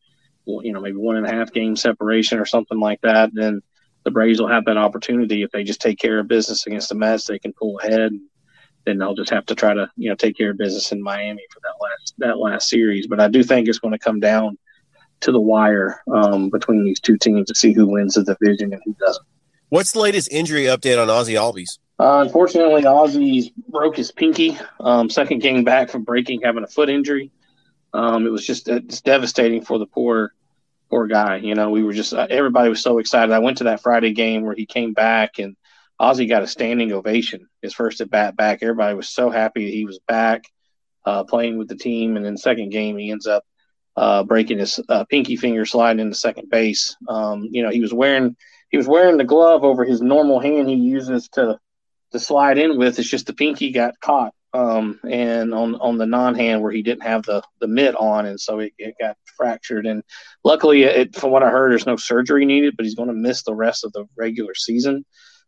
[0.47, 3.61] you know maybe one and a half game separation or something like that, then
[4.05, 6.95] the Braves will have that opportunity if they just take care of business against the
[6.95, 7.27] Mets.
[7.27, 8.13] They can pull ahead.
[8.85, 11.43] Then they'll just have to try to you know take care of business in Miami
[11.53, 13.07] for that last that last series.
[13.07, 14.59] But I do think it's going to come down
[15.21, 18.83] to the wire um, between these two teams to see who wins the division and
[18.85, 19.27] who doesn't.
[19.71, 21.79] What's the latest injury update on Ozzy Albies?
[21.99, 24.59] Uh, unfortunately, Ozzy broke his pinky.
[24.81, 27.31] Um, second game back from breaking, having a foot injury.
[27.93, 30.35] Um, it was just it's devastating for the poor,
[30.91, 31.37] poor guy.
[31.37, 33.33] You know, we were just uh, everybody was so excited.
[33.33, 35.57] I went to that Friday game where he came back and
[36.01, 37.49] Ozzy got a standing ovation.
[37.63, 38.59] His first at bat back.
[38.63, 40.45] Everybody was so happy he was back,
[41.05, 42.17] uh, playing with the team.
[42.17, 43.45] And then second game, he ends up
[43.97, 46.97] uh, breaking his uh, pinky finger, sliding into second base.
[47.09, 48.37] Um, you know, he was wearing
[48.71, 51.59] he was wearing the glove over his normal hand he uses to
[52.11, 52.99] to slide in with.
[52.99, 56.83] It's just the pinky got caught, um, and on on the non hand where he
[56.83, 59.87] didn't have the the mitt on, and so it, it got fractured.
[59.87, 60.03] And
[60.43, 63.45] luckily, it from what I heard, there's no surgery needed, but he's going to miss
[63.45, 65.05] the rest of the regular season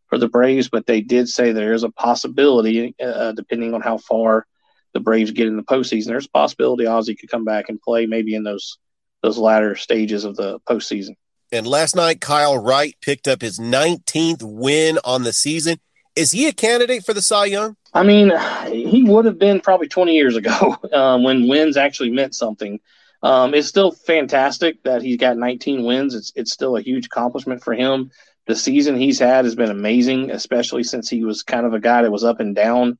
[0.09, 0.69] for the Braves.
[0.69, 4.47] But they did say there is a possibility, uh, depending on how far
[4.93, 8.07] the Braves get in the postseason, there's a possibility Ozzy could come back and play
[8.07, 8.79] maybe in those
[9.23, 11.17] those latter stages of the postseason.
[11.53, 15.79] And last night, Kyle Wright picked up his 19th win on the season.
[16.15, 17.77] Is he a candidate for the Cy Young?
[17.93, 18.33] I mean,
[18.71, 22.81] he would have been probably 20 years ago um, when wins actually meant something.
[23.23, 26.15] Um, it's still fantastic that he's got 19 wins.
[26.15, 28.11] It's it's still a huge accomplishment for him.
[28.47, 32.03] The season he's had has been amazing, especially since he was kind of a guy
[32.03, 32.99] that was up and down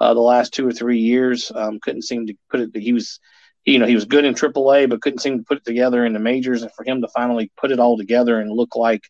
[0.00, 1.52] uh, the last two or three years.
[1.54, 2.70] Um, couldn't seem to put it.
[2.74, 3.20] He was,
[3.64, 6.12] you know, he was good in AAA, but couldn't seem to put it together in
[6.12, 6.62] the majors.
[6.62, 9.02] And for him to finally put it all together and look like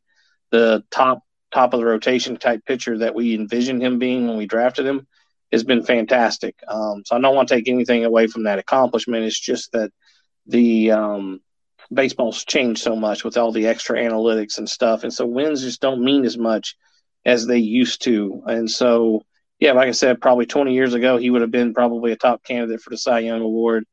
[0.51, 1.23] the top
[1.53, 5.07] top of the rotation type pitcher that we envisioned him being when we drafted him
[5.53, 6.57] has been fantastic.
[6.67, 9.25] Um, so I don't want to take anything away from that accomplishment.
[9.25, 9.91] It's just that
[10.47, 11.41] the um,
[11.93, 15.81] baseball's changed so much with all the extra analytics and stuff, and so wins just
[15.81, 16.77] don't mean as much
[17.25, 18.43] as they used to.
[18.47, 19.23] And so,
[19.59, 22.45] yeah, like I said, probably 20 years ago, he would have been probably a top
[22.45, 23.85] candidate for the Cy Young Award.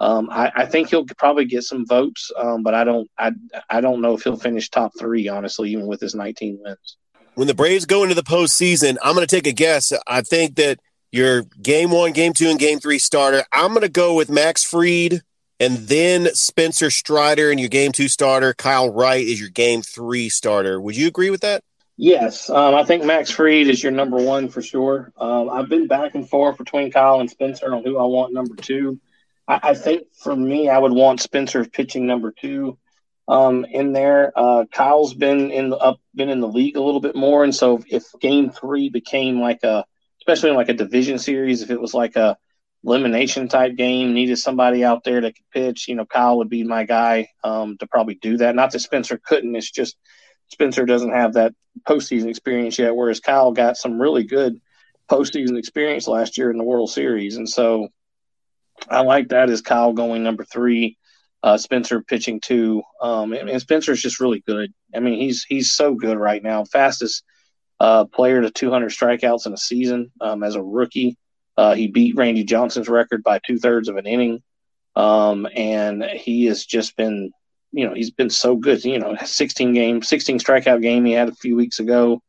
[0.00, 3.08] Um, I, I, think he'll probably get some votes, um, but I don't.
[3.16, 3.30] I
[3.70, 6.96] I don't know if he'll finish top three, honestly, even with his 19 wins
[7.34, 9.92] when the Braves go into the postseason, I'm going to take a guess.
[10.06, 10.78] I think that
[11.10, 14.64] your game one, game two, and game three starter, I'm going to go with Max
[14.64, 15.22] Fried
[15.62, 18.52] and then Spencer Strider and your game two starter.
[18.52, 20.80] Kyle Wright is your game three starter.
[20.80, 21.62] Would you agree with that?
[21.96, 25.12] Yes, um, I think Max Fried is your number one for sure.
[25.16, 28.56] Um, I've been back and forth between Kyle and Spencer on who I want number
[28.56, 28.98] two.
[29.46, 32.76] I, I think for me, I would want Spencer pitching number two
[33.28, 34.32] um, in there.
[34.34, 37.54] Uh, Kyle's been in the up, been in the league a little bit more, and
[37.54, 39.84] so if Game Three became like a,
[40.18, 42.36] especially like a division series, if it was like a
[42.84, 46.64] elimination type game, needed somebody out there that could pitch, you know, Kyle would be
[46.64, 48.54] my guy um, to probably do that.
[48.54, 49.54] Not that Spencer couldn't.
[49.54, 49.96] It's just
[50.48, 51.54] Spencer doesn't have that
[51.88, 54.60] postseason experience yet, whereas Kyle got some really good
[55.10, 57.88] postseason experience last year in the World Series, and so
[58.88, 60.98] I like that as Kyle going number three
[61.42, 62.82] uh, Spencer pitching too.
[63.00, 64.72] Um, and, and Spencer's just really good.
[64.94, 66.64] I mean, he's he's so good right now.
[66.64, 67.24] Fastest
[67.80, 71.16] uh, player to 200 strikeouts in a season um, as a rookie.
[71.56, 74.42] Uh, he beat Randy Johnson's record by two thirds of an inning,
[74.96, 77.30] um, and he has just been,
[77.72, 78.84] you know, he's been so good.
[78.84, 82.22] You know, 16 game, 16 strikeout game he had a few weeks ago.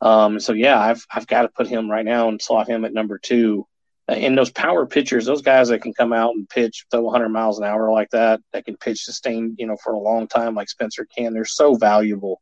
[0.00, 2.94] Um, so yeah, I've I've got to put him right now and slot him at
[2.94, 3.66] number two
[4.08, 7.58] and those power pitchers, those guys that can come out and pitch throw 100 miles
[7.58, 10.68] an hour like that, that can pitch sustained, you know, for a long time like
[10.68, 12.40] Spencer can, they're so valuable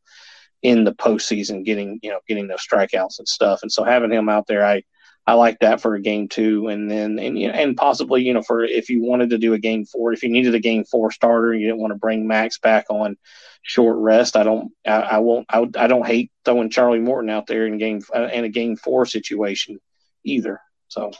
[0.61, 3.61] in the postseason, getting you know getting those strikeouts and stuff.
[3.61, 4.83] And so having him out there, I
[5.27, 8.63] I like that for a game two, and then and and possibly you know for
[8.63, 11.53] if you wanted to do a game four, if you needed a game four starter,
[11.53, 13.17] you didn't want to bring Max back on
[13.61, 14.35] short rest.
[14.35, 17.77] I don't I, I won't I, I don't hate throwing Charlie Morton out there in
[17.77, 19.79] game uh, in a game four situation
[20.23, 20.59] either.
[20.87, 21.11] So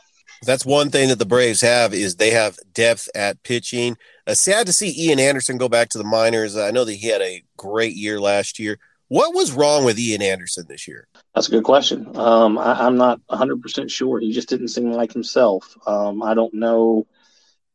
[0.43, 3.97] that's one thing that the Braves have is they have depth at pitching.
[4.25, 6.57] Uh, sad to see Ian Anderson go back to the minors.
[6.57, 8.79] I know that he had a great year last year.
[9.11, 11.05] What was wrong with Ian Anderson this year?
[11.35, 12.15] That's a good question.
[12.15, 14.21] Um, I, am not 100% sure.
[14.21, 15.75] He just didn't seem like himself.
[15.85, 17.07] Um, I don't know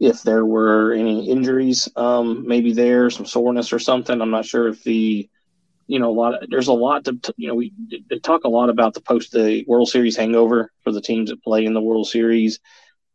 [0.01, 4.19] if there were any injuries, um, maybe there, some soreness or something.
[4.19, 5.29] I'm not sure if the
[5.87, 7.75] you know, a lot of, there's a lot to, you know, we
[8.09, 11.45] they talk a lot about the post the World Series hangover for the teams that
[11.45, 12.61] play in the World Series.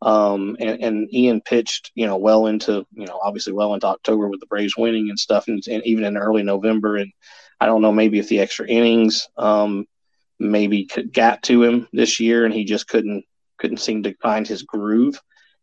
[0.00, 4.28] Um, and, and Ian pitched, you know, well into, you know, obviously well into October
[4.28, 6.98] with the Braves winning and stuff, and, and even in early November.
[6.98, 7.12] And
[7.60, 9.86] I don't know, maybe if the extra innings, um,
[10.38, 13.24] maybe got to him this year, and he just couldn't
[13.58, 15.20] couldn't seem to find his groove.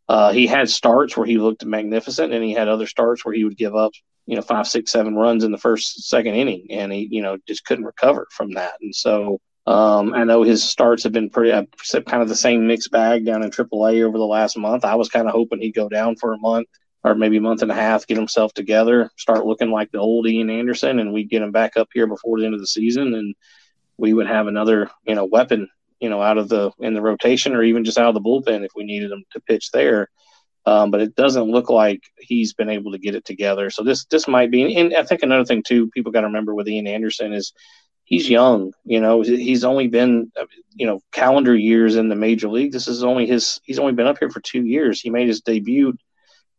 [0.07, 3.43] Uh, he had starts where he looked magnificent, and he had other starts where he
[3.43, 3.91] would give up,
[4.25, 7.37] you know, five, six, seven runs in the first, second inning, and he, you know,
[7.47, 8.73] just couldn't recover from that.
[8.81, 12.89] And so um, I know his starts have been pretty, kind of the same mixed
[12.89, 14.85] bag down in AAA over the last month.
[14.85, 16.67] I was kind of hoping he'd go down for a month
[17.03, 20.27] or maybe a month and a half, get himself together, start looking like the old
[20.27, 23.13] Ian Anderson, and we'd get him back up here before the end of the season,
[23.13, 23.35] and
[23.97, 25.69] we would have another, you know, weapon
[25.99, 28.65] you know, out of the in the rotation or even just out of the bullpen
[28.65, 30.09] if we needed him to pitch there.
[30.65, 33.69] Um, but it doesn't look like he's been able to get it together.
[33.69, 36.53] So this this might be, and I think another thing too, people got to remember
[36.53, 37.53] with Ian Anderson is
[38.05, 38.73] he's young.
[38.85, 40.31] You know, he's only been
[40.75, 42.71] you know calendar years in the major league.
[42.71, 43.59] This is only his.
[43.63, 45.01] He's only been up here for two years.
[45.01, 45.97] He made his debut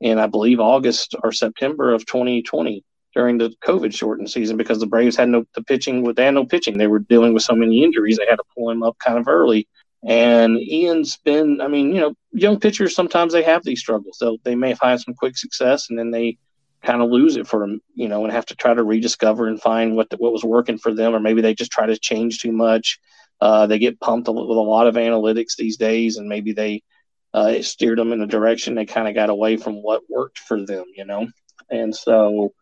[0.01, 2.84] in I believe August or September of 2020
[3.14, 6.05] during the COVID shortened season because the Braves had no the pitching.
[6.14, 6.78] They had no pitching.
[6.78, 8.18] They were dealing with so many injuries.
[8.18, 9.68] They had to pull him up kind of early.
[10.07, 14.16] And Ian's been, I mean, you know, young pitchers sometimes they have these struggles.
[14.18, 16.38] They'll, they may find some quick success and then they
[16.82, 19.61] kind of lose it for them, you know, and have to try to rediscover and
[19.61, 22.38] find what the, what was working for them, or maybe they just try to change
[22.38, 22.98] too much.
[23.40, 26.82] Uh, they get pumped with a lot of analytics these days, and maybe they
[27.34, 30.38] uh, it steered them in a direction they kind of got away from what worked
[30.38, 31.28] for them, you know.
[31.70, 32.52] And so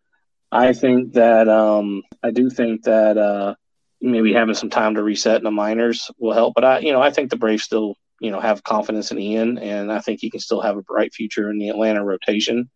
[0.53, 3.55] I think that um, I do think that uh,
[4.01, 6.55] maybe having some time to reset in the minors will help.
[6.55, 9.59] But I, you know, I think the Braves still, you know, have confidence in Ian,
[9.59, 12.71] and I think he can still have a bright future in the Atlanta rotation.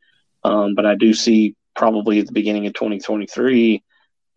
[0.44, 3.82] Um, but I do see probably at the beginning of 2023,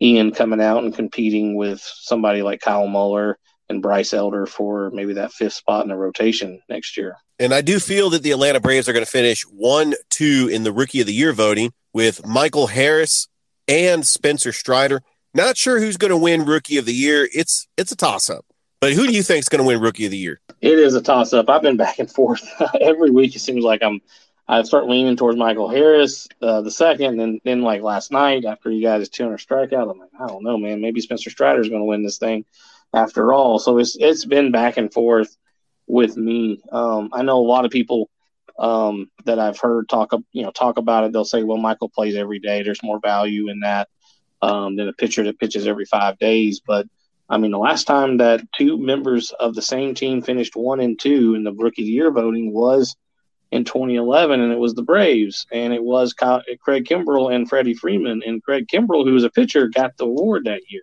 [0.02, 3.38] Ian coming out and competing with somebody like Kyle Muller
[3.68, 7.16] and Bryce Elder for maybe that fifth spot in the rotation next year.
[7.38, 10.62] And I do feel that the Atlanta Braves are going to finish one, two in
[10.64, 13.28] the Rookie of the Year voting with Michael Harris
[13.68, 15.02] and Spencer Strider.
[15.34, 17.28] Not sure who's going to win Rookie of the Year.
[17.34, 18.46] It's it's a toss up.
[18.80, 20.40] But who do you think is going to win Rookie of the Year?
[20.60, 21.50] It is a toss up.
[21.50, 22.48] I've been back and forth
[22.80, 23.36] every week.
[23.36, 24.00] It seems like I'm
[24.48, 28.70] I start leaning towards Michael Harris uh, the second, and then like last night after
[28.70, 30.80] he got his 200 strikeout, I'm like, I don't know, man.
[30.80, 32.44] Maybe Spencer Strider is going to win this thing
[32.94, 33.58] after all.
[33.58, 35.36] So it's it's been back and forth
[35.86, 36.60] with me.
[36.70, 38.10] Um, I know a lot of people
[38.58, 41.12] um, that I've heard talk, you know, talk about it.
[41.12, 42.62] They'll say, "Well, Michael plays every day.
[42.62, 43.88] There's more value in that
[44.42, 46.86] um, than a pitcher that pitches every five days." But
[47.28, 50.98] I mean, the last time that two members of the same team finished one and
[50.98, 52.96] two in the Rookie of the Year voting was
[53.50, 58.22] in 2011, and it was the Braves, and it was Craig Kimbrel and Freddie Freeman,
[58.24, 60.82] and Craig Kimbrel, who was a pitcher, got the award that year.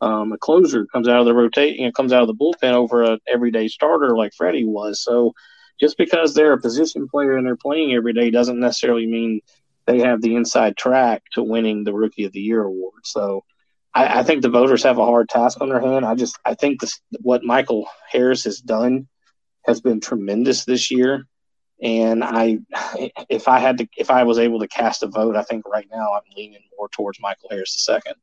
[0.00, 2.72] Um, a closer comes out of the rotation, you know, comes out of the bullpen
[2.72, 5.02] over a everyday starter like Freddie was.
[5.02, 5.32] So
[5.80, 9.40] just because they're a position player and they're playing every day doesn't necessarily mean
[9.86, 13.00] they have the inside track to winning the Rookie of the Year award.
[13.04, 13.44] So
[13.94, 16.04] I, I think the voters have a hard task on their hand.
[16.04, 19.08] I just I think this, what Michael Harris has done
[19.66, 21.26] has been tremendous this year.
[21.80, 22.58] And I,
[23.28, 25.86] if I had to, if I was able to cast a vote, I think right
[25.90, 28.14] now I'm leaning more towards Michael Harris the second.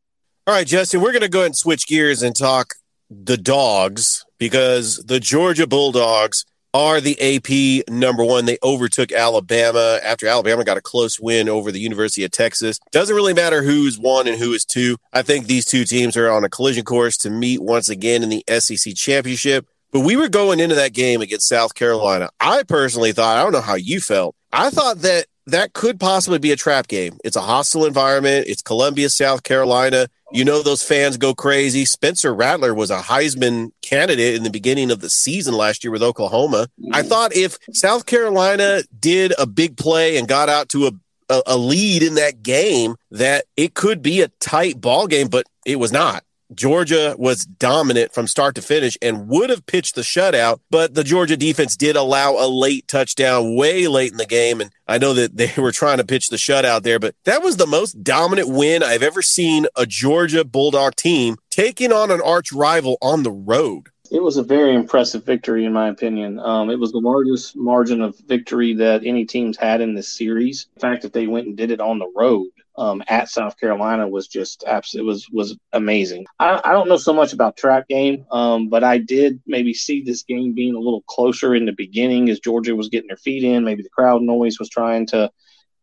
[0.48, 2.76] All right, Justin, we're going to go ahead and switch gears and talk
[3.10, 8.46] the dogs because the Georgia Bulldogs are the AP number one.
[8.46, 12.80] They overtook Alabama after Alabama got a close win over the University of Texas.
[12.92, 14.98] Doesn't really matter who's one and who is two.
[15.12, 18.30] I think these two teams are on a collision course to meet once again in
[18.30, 19.66] the SEC championship.
[19.92, 22.30] But we were going into that game against South Carolina.
[22.40, 24.36] I personally thought, I don't know how you felt.
[24.54, 27.18] I thought that that could possibly be a trap game.
[27.24, 28.48] It's a hostile environment.
[28.48, 30.08] It's Columbia, South Carolina.
[30.32, 31.86] You know those fans go crazy.
[31.86, 36.04] Spencer Rattler was a Heisman candidate in the beginning of the season last year with
[36.04, 36.68] Oklahoma.
[36.92, 37.08] I mm.
[37.08, 40.92] thought if South Carolina did a big play and got out to a
[41.30, 45.46] a, a lead in that game, that it could be a tight ball game, but
[45.66, 46.24] it was not.
[46.54, 51.04] Georgia was dominant from start to finish and would have pitched the shutout, but the
[51.04, 54.62] Georgia defense did allow a late touchdown way late in the game.
[54.62, 57.58] And I know that they were trying to pitch the shutout there, but that was
[57.58, 62.52] the most dominant win I've ever seen a Georgia Bulldog team taking on an arch
[62.52, 63.88] rival on the road.
[64.12, 66.40] It was a very impressive victory, in my opinion.
[66.40, 70.68] Um, it was the largest margin of victory that any teams had in this series.
[70.76, 72.48] In fact, if they went and did it on the road,
[72.78, 76.26] um, at South Carolina was just absolutely was was amazing.
[76.40, 80.04] I, I don't know so much about trap game, um, but I did maybe see
[80.04, 83.44] this game being a little closer in the beginning as Georgia was getting their feet
[83.44, 83.64] in.
[83.64, 85.32] Maybe the crowd noise was trying to,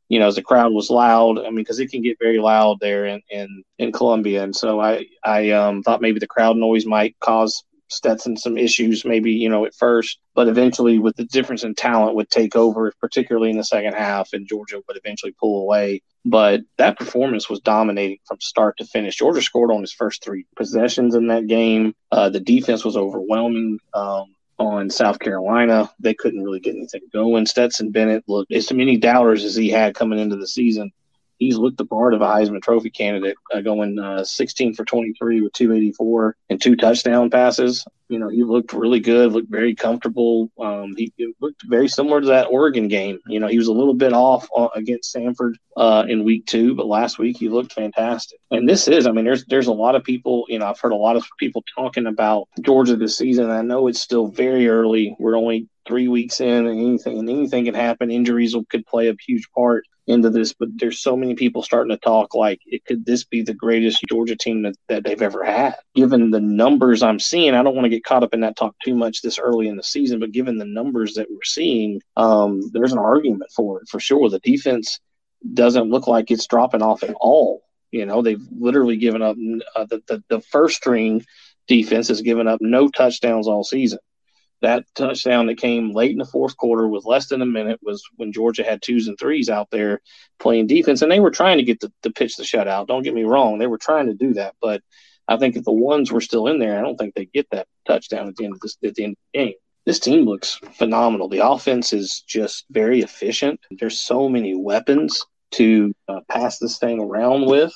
[0.08, 1.38] you know, as the crowd was loud.
[1.38, 4.80] I mean, because it can get very loud there in, in in Columbia, and so
[4.80, 9.48] I I um, thought maybe the crowd noise might cause Stetson some issues, maybe, you
[9.48, 13.58] know, at first, but eventually with the difference in talent would take over, particularly in
[13.58, 16.02] the second half, and Georgia would eventually pull away.
[16.24, 19.16] But that performance was dominating from start to finish.
[19.16, 21.94] Georgia scored on his first three possessions in that game.
[22.12, 23.78] Uh, the defense was overwhelming.
[23.92, 25.90] Um, on South Carolina.
[25.98, 27.46] They couldn't really get anything going.
[27.46, 30.92] Stetson Bennett looked as many doubters as he had coming into the season.
[31.38, 35.40] He's looked the part of a Heisman Trophy candidate, uh, going uh, 16 for 23
[35.40, 37.84] with 284 and two touchdown passes.
[38.08, 40.50] You know, he looked really good, looked very comfortable.
[40.60, 43.18] Um, he looked very similar to that Oregon game.
[43.26, 46.74] You know, he was a little bit off uh, against Samford uh, in week two,
[46.74, 48.38] but last week he looked fantastic.
[48.50, 50.44] And this is, I mean, there's there's a lot of people.
[50.48, 53.50] You know, I've heard a lot of people talking about Georgia this season.
[53.50, 55.16] I know it's still very early.
[55.18, 58.10] We're only three weeks in, and anything and anything can happen.
[58.10, 62.00] Injuries could play a huge part into this, but there's so many people starting to
[62.00, 65.76] talk like it could this be the greatest Georgia team that, that they've ever had.
[65.94, 68.74] Given the numbers I'm seeing, I don't want to get caught up in that talk
[68.84, 72.70] too much this early in the season, but given the numbers that we're seeing, um,
[72.72, 74.28] there's an argument for it for sure.
[74.28, 74.98] The defense
[75.54, 77.62] doesn't look like it's dropping off at all.
[77.90, 79.36] You know, they've literally given up
[79.76, 81.24] uh, the, the the first string
[81.68, 83.98] defense has given up no touchdowns all season
[84.62, 88.02] that touchdown that came late in the fourth quarter with less than a minute was
[88.16, 90.00] when Georgia had twos and threes out there
[90.38, 92.86] playing defense, and they were trying to get the, the pitch the shutout.
[92.86, 94.82] Don't get me wrong, they were trying to do that, but
[95.28, 97.66] I think if the ones were still in there, I don't think they get that
[97.86, 99.54] touchdown at the end of this at the end of the game.
[99.84, 101.28] This team looks phenomenal.
[101.28, 103.60] The offense is just very efficient.
[103.70, 107.72] There's so many weapons to uh, pass this thing around with.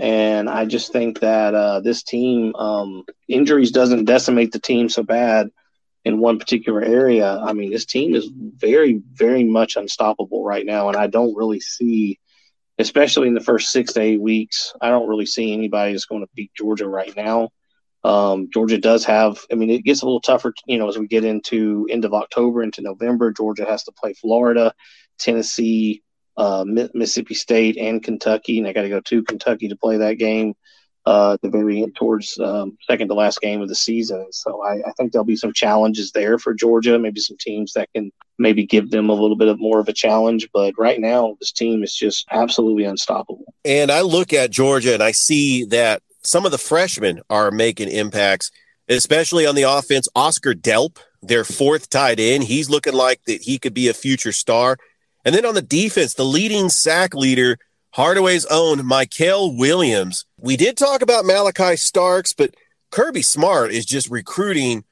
[0.00, 5.02] And I just think that uh, this team, um, injuries doesn't decimate the team so
[5.02, 5.50] bad
[6.04, 10.88] in one particular area, I mean, this team is very, very much unstoppable right now.
[10.88, 12.20] And I don't really see,
[12.78, 16.22] especially in the first six to eight weeks, I don't really see anybody that's going
[16.22, 17.50] to beat Georgia right now.
[18.04, 21.06] Um, Georgia does have, I mean, it gets a little tougher, you know, as we
[21.06, 23.32] get into end of October into November.
[23.32, 24.74] Georgia has to play Florida,
[25.18, 26.02] Tennessee,
[26.36, 30.18] uh, Mississippi State, and Kentucky, and they got to go to Kentucky to play that
[30.18, 30.54] game
[31.06, 34.26] uh, the very end towards um, second to last game of the season.
[34.32, 37.90] So I, I, think there'll be some challenges there for Georgia, maybe some teams that
[37.94, 40.48] can maybe give them a little bit of more of a challenge.
[40.54, 43.44] But right now, this team is just absolutely unstoppable.
[43.66, 47.90] And I look at Georgia and I see that some of the freshmen are making
[47.90, 48.50] impacts,
[48.88, 50.08] especially on the offense.
[50.14, 54.32] Oscar Delp, their fourth tight end, he's looking like that he could be a future
[54.32, 54.78] star.
[55.26, 57.58] And then on the defense, the leading sack leader–
[57.94, 60.26] Hardaway's own Mykel Williams.
[60.36, 62.56] We did talk about Malaki Starks, but
[62.90, 64.82] Kirby Smart is just recruiting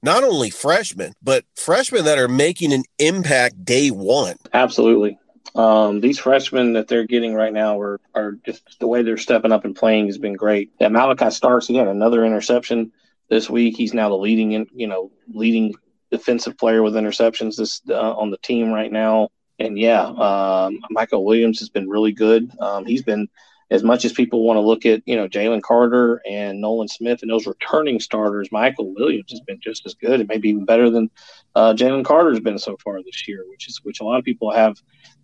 [0.00, 4.36] not only freshmen, but freshmen that are making an impact day one.
[4.52, 5.18] Absolutely.
[5.56, 9.50] Um, these freshmen that they're getting right now are, are just the way they're stepping
[9.50, 10.70] up and playing has been great.
[10.80, 12.92] Yeah, Malaki Starks, had another interception
[13.28, 13.76] this week.
[13.76, 15.74] He's now the leading, in, you know, leading
[16.12, 19.30] defensive player with interceptions this uh, on the team right now
[19.62, 22.50] and yeah, um, Mykel Williams has been really good.
[22.60, 23.28] Um, he's been
[23.70, 27.22] as much as people want to look at, you know, Jalen Carter and Nolan Smith
[27.22, 30.20] and those returning starters, Mykel Williams has been just as good.
[30.20, 31.10] and maybe even better than
[31.54, 34.52] uh, Jalen Carter's been so far this year, which is which a lot of people
[34.52, 34.76] have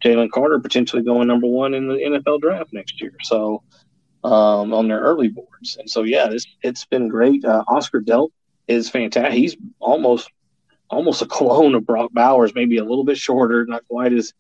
[0.03, 3.13] Jalen Carter potentially going number one in the NFL draft next year.
[3.23, 3.63] So
[4.25, 7.45] um, on their early boards, and so yeah, this it's been great.
[7.45, 8.31] Uh, Oscar Delp
[8.67, 9.35] is fantastic.
[9.35, 10.31] He's almost
[10.91, 14.33] almost a clone of Brock Bowers, maybe a little bit shorter, not quite as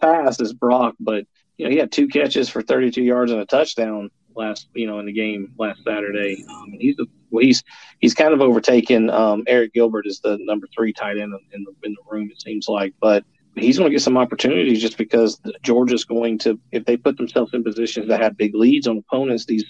[0.00, 1.26] fast as Brock, but
[1.56, 4.98] you know he had two catches for 32 yards and a touchdown last you know
[4.98, 6.44] in the game last Saturday.
[6.48, 7.62] Um, he's a, well, he's
[8.00, 11.74] he's kind of overtaken um, Arik Gilbert as the number three tight end in the
[11.84, 12.30] in the room.
[12.30, 13.24] It seems like, but
[13.56, 17.54] he's going to get some opportunities just because Georgia's going to if they put themselves
[17.54, 19.46] in positions that have big leads on opponents.
[19.46, 19.64] These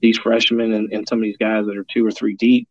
[0.00, 2.68] these freshmen and, and some of these guys that are two or three deep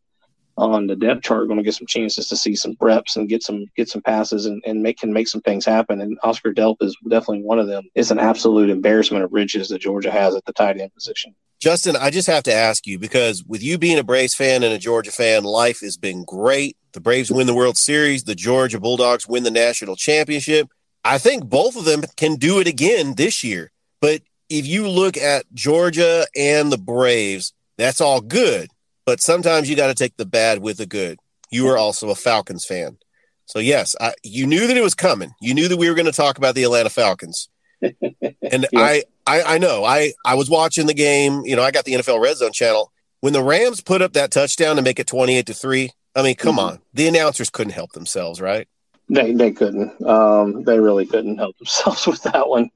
[0.58, 3.44] on the depth chart going to get some chances to see some reps and get
[3.44, 6.02] some get some passes and, and make can make some things happen.
[6.02, 7.84] And Oscar Delp is definitely one of them.
[7.96, 11.36] It's an absolute embarrassment of riches that Georgia has at the tight end position.
[11.60, 14.74] Justin, I just have to ask you because with you being a Braves fan and
[14.74, 16.78] a Georgia fan, life has been great.
[16.94, 20.70] The Braves win the World Series, the Georgia Bulldogs win the national championship.
[21.04, 23.72] I think both of them can do it again this year.
[24.02, 28.70] But if you look at Georgia and the Braves, that's all good
[29.06, 31.20] but sometimes you got to take the bad with the good.
[31.52, 32.98] You are also a Falcons fan.
[33.46, 35.32] So, yes, I, you knew that it was coming.
[35.40, 37.50] You knew that we were going to talk about the Atlanta Falcons.
[37.82, 37.94] and
[38.42, 38.66] yeah.
[38.74, 41.44] I, I, I know I, I was watching the game.
[41.46, 42.92] You know, I got the NFL Red Zone channel.
[43.22, 46.36] When the Rams put up that touchdown to make it 28 to 3, I mean,
[46.36, 46.68] come mm-hmm.
[46.68, 46.80] on.
[46.94, 48.68] The announcers couldn't help themselves, right?
[49.10, 50.04] They, they couldn't.
[50.04, 52.72] Um, they really couldn't help themselves with that one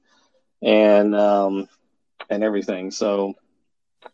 [0.62, 1.68] and, um,
[2.28, 2.92] and everything.
[2.92, 3.34] So,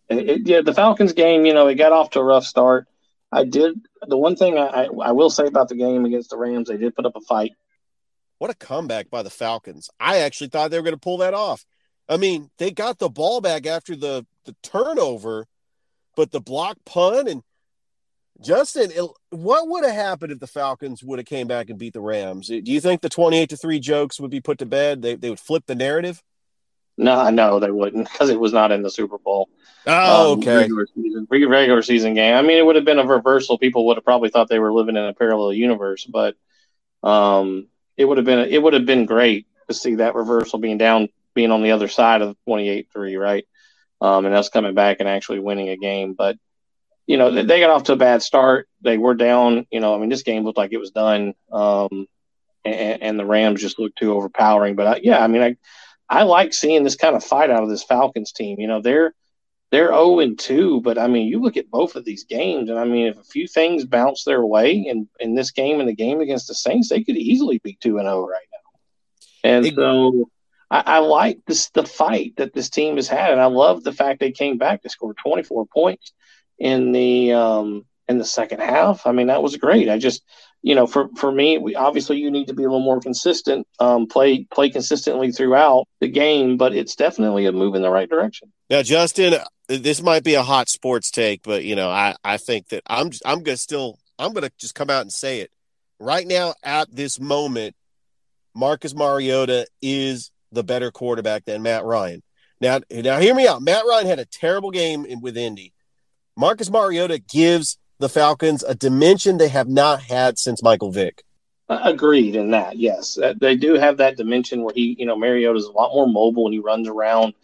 [0.08, 2.86] it, yeah, the Falcons game, you know, it got off to a rough start.
[3.32, 6.68] I did the one thing I, I will say about the game against the Rams,
[6.68, 7.52] they did put up a fight.
[8.38, 9.90] What a comeback by the Falcons!
[9.98, 11.64] I actually thought they were going to pull that off.
[12.08, 15.46] I mean, they got the ball back after the the turnover,
[16.14, 17.42] but the block punt and
[18.44, 18.92] Justin,
[19.30, 22.48] what would have happened if the Falcons would have came back and beat the Rams?
[22.48, 25.00] Do you think the twenty-eight to three jokes would be put to bed?
[25.00, 26.22] They they would flip the narrative.
[26.98, 29.50] No, no, they wouldn't because it was not in the Super Bowl.
[29.86, 30.56] Oh, um, okay.
[30.56, 32.34] Regular season, regular season game.
[32.34, 33.58] I mean, it would have been a reversal.
[33.58, 36.36] People would have probably thought they were living in a parallel universe, but
[37.02, 40.78] um, it would have been it would have been great to see that reversal being
[40.78, 43.46] down, being on the other side of twenty-eight three, right?
[44.00, 46.14] Um, and us coming back and actually winning a game.
[46.14, 46.36] But
[47.06, 48.68] you know, they got off to a bad start.
[48.80, 49.66] They were down.
[49.70, 51.34] You know, I mean, this game looked like it was done.
[51.52, 52.08] Um,
[52.64, 54.74] and, and the Rams just looked too overpowering.
[54.74, 55.56] But I, yeah, I mean, I
[56.08, 58.60] I like seeing this kind of fight out of this Falcons team.
[58.60, 59.14] You know, they're
[59.72, 62.78] they're 0 and 2, but I mean, you look at both of these games, and
[62.78, 65.94] I mean, if a few things bounce their way in, in this game and the
[65.94, 69.50] game against the Saints, they could easily be 2 and 0 right now.
[69.50, 70.30] And so
[70.70, 73.92] I, I, like this the fight that this team has had, and I love the
[73.92, 76.12] fact they came back to score 24 points
[76.58, 79.06] in the um, in the second half.
[79.06, 79.88] I mean, that was great.
[79.88, 80.22] I just,
[80.62, 83.66] you know, for for me, we obviously you need to be a little more consistent,
[83.78, 88.08] um, play play consistently throughout the game, but it's definitely a move in the right
[88.08, 88.52] direction.
[88.68, 89.34] Now, Justin,
[89.68, 93.10] this might be a hot sports take, but you know, I I think that I'm
[93.24, 95.50] I'm gonna still I'm gonna just come out and say it
[95.98, 97.74] right now at this moment.
[98.54, 102.22] Marcus Mariota is the better quarterback than Matt Ryan.
[102.60, 103.60] Now, now hear me out.
[103.60, 105.74] Matt Ryan had a terrible game in, with Indy.
[106.36, 111.24] Marcus Mariota gives the Falcons a dimension they have not had since Michael Vick.
[111.68, 113.18] Agreed in that, yes.
[113.40, 116.46] They do have that dimension where he, you know, Mariota is a lot more mobile
[116.46, 117.34] and he runs around.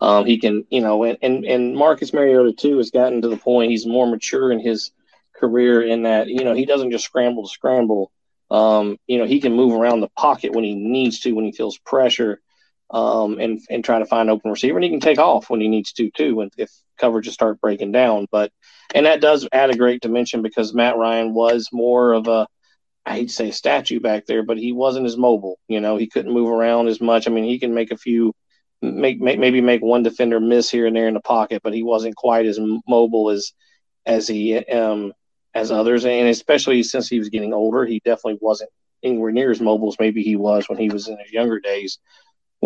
[0.00, 3.36] Um, he can, you know, and, and, and Marcus Mariota, too, has gotten to the
[3.36, 4.92] point he's more mature in his
[5.34, 8.10] career in that, you know, he doesn't just scramble to scramble.
[8.50, 11.52] Um, you know, he can move around the pocket when he needs to, when he
[11.52, 12.40] feels pressure
[12.90, 14.76] um, and and try to find open receiver.
[14.76, 16.70] And he can take off when he needs to too, when, if
[17.00, 18.26] coverages start breaking down.
[18.30, 18.52] But
[18.94, 22.46] and that does add a great dimension because Matt Ryan was more of a
[23.04, 25.58] I hate to say statue back there, but he wasn't as mobile.
[25.68, 27.28] You know, he couldn't move around as much.
[27.28, 28.34] I mean, he can make a few,
[28.82, 31.84] make, make maybe make one defender miss here and there in the pocket, but he
[31.84, 32.58] wasn't quite as
[32.88, 33.52] mobile as
[34.04, 35.12] as he um
[35.54, 38.70] as others, and especially since he was getting older, he definitely wasn't
[39.02, 41.98] anywhere near as mobile as maybe he was when he was in his younger days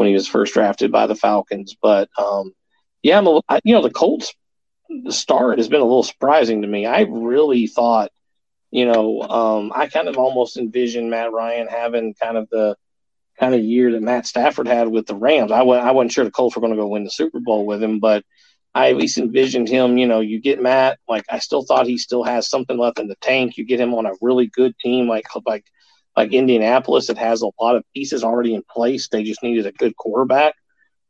[0.01, 1.77] when he was first drafted by the Falcons.
[1.81, 2.55] But um,
[3.03, 4.35] yeah, I'm a, I, you know the Colts
[5.11, 6.87] start has been a little surprising to me.
[6.87, 8.11] I really thought,
[8.71, 12.77] you know, um, I kind of almost envisioned Matt Ryan having kind of the
[13.39, 15.53] kind of year that Matt Stafford had with the Rams.
[15.53, 17.67] I w- I wasn't sure the Colts were going to go win the Super Bowl
[17.67, 18.25] with him, but
[18.75, 19.99] I at least envisioned him.
[19.99, 20.99] You know, you get Matt.
[21.07, 23.59] Like I still thought he still has something left in the tank.
[23.59, 25.67] You get him on a really good team, like like
[26.17, 29.09] like Indianapolis, it has a lot of pieces already in place.
[29.09, 30.55] They just needed a good quarterback,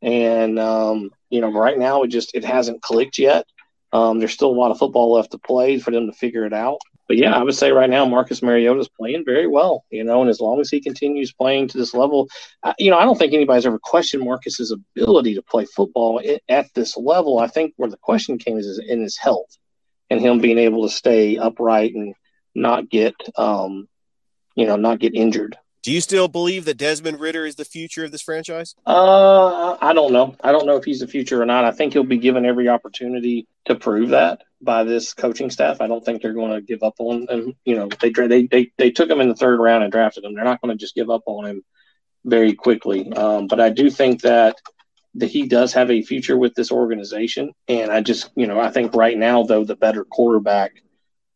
[0.02, 3.46] and um, you know, right now it just it hasn't clicked yet.
[3.92, 6.52] Um, there's still a lot of football left to play for them to figure it
[6.52, 6.78] out.
[7.08, 9.84] But yeah, I would say right now Marcus Mariota is playing very well.
[9.90, 12.28] You know, and as long as he continues playing to this level,
[12.62, 16.66] uh, you know, I don't think anybody's ever questioned Marcus's ability to play football at
[16.74, 17.40] this level.
[17.40, 19.58] I think where the question came is in his health
[20.08, 22.14] and him being able to stay upright and
[22.54, 23.88] not get um,
[24.54, 25.56] you know, not get injured.
[25.82, 28.74] Do you still believe that Desmond Ridder is the future of this franchise?
[28.86, 30.36] Uh, I don't know.
[30.42, 31.64] I don't know if he's the future or not.
[31.64, 35.80] I think he'll be given every opportunity to prove that by this coaching staff.
[35.80, 37.54] I don't think they're going to give up on him.
[37.64, 40.34] You know, they they they they took him in the third round and drafted him.
[40.34, 41.64] They're not going to just give up on him
[42.26, 43.10] very quickly.
[43.12, 44.56] Um, but I do think that
[45.14, 47.52] that he does have a future with this organization.
[47.68, 50.82] And I just, you know, I think right now though the better quarterback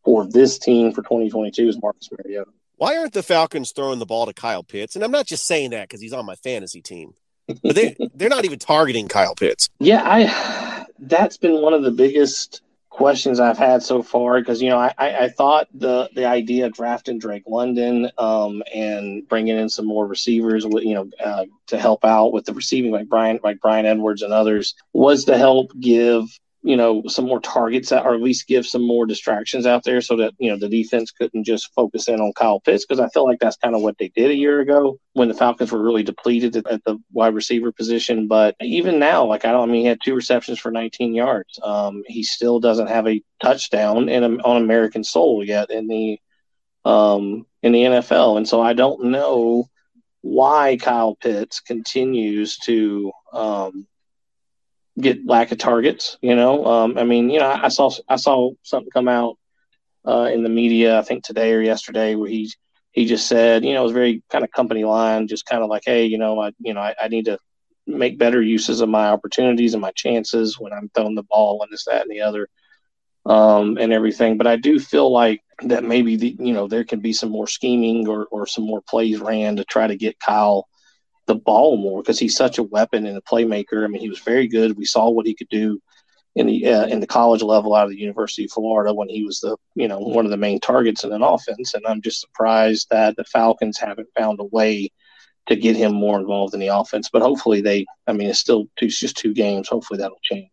[0.05, 2.51] for this team for 2022 is Marcus Mariota.
[2.77, 4.95] Why aren't the Falcons throwing the ball to Kyle Pitts?
[4.95, 7.15] And I'm not just saying that because he's on my fantasy team,
[7.47, 9.69] but they they're not even targeting Kyle Pitts.
[9.79, 12.63] Yeah, I that's been one of the biggest
[12.95, 16.75] questions I've had so far because you know I, I, thought the the idea of
[16.75, 21.79] drafting Drake London um, and bringing in some more receivers with you know uh, to
[21.79, 25.73] help out with the receiving like Brian like Bryan Edwards and others was to help
[25.81, 30.01] give you know, some more targets or at least give some more distractions out there
[30.01, 33.09] so that, you know, the defense couldn't just focus in on Kyle Pitts because I
[33.11, 35.83] feel like that's kind of what they did a year ago when the Falcons were
[35.83, 38.29] really depleted at the wide receiver position.
[38.29, 41.61] But even now, like I don't I mean he had two receptions for 19 yards.
[41.63, 46.19] Um, he still doesn't have a touchdown in on American soul yet in the
[46.87, 48.39] um, in the NFL.
[48.39, 49.69] And so I don't know
[50.23, 53.87] why Kyle Pitts continues to um,
[55.01, 56.19] get lack of targets.
[56.23, 59.39] You know, um, I mean, you know, I, saw I saw something come out
[60.07, 62.53] uh, in the media, I think today or yesterday, where he
[62.93, 65.71] he just said, you know, it was very kind of company line, just kind of
[65.71, 67.39] like, hey, you know, I you know, I, I need to
[67.87, 71.73] make better uses of my opportunities and my chances when I'm throwing the ball and
[71.73, 72.49] this, that, and the other.
[73.27, 74.37] um, and everything.
[74.39, 77.47] But I do feel like that maybe the you know there can be some more
[77.47, 80.69] scheming or or some more plays ran to try to get Kyle
[81.27, 83.85] the ball more because he's such a weapon and a playmaker.
[83.85, 84.77] I mean, he was very good.
[84.77, 85.81] We saw what he could do
[86.35, 89.25] in the uh, in the college level out of the University of Florida when he
[89.25, 91.75] was the you know one of the main targets in an offense.
[91.75, 94.91] And I'm just surprised that the Falcons haven't found a way
[95.47, 97.09] to get him more involved in the offense.
[97.13, 97.87] But hopefully they.
[98.07, 99.69] I mean, it's still two, it's just two games.
[99.69, 100.51] Hopefully that'll change.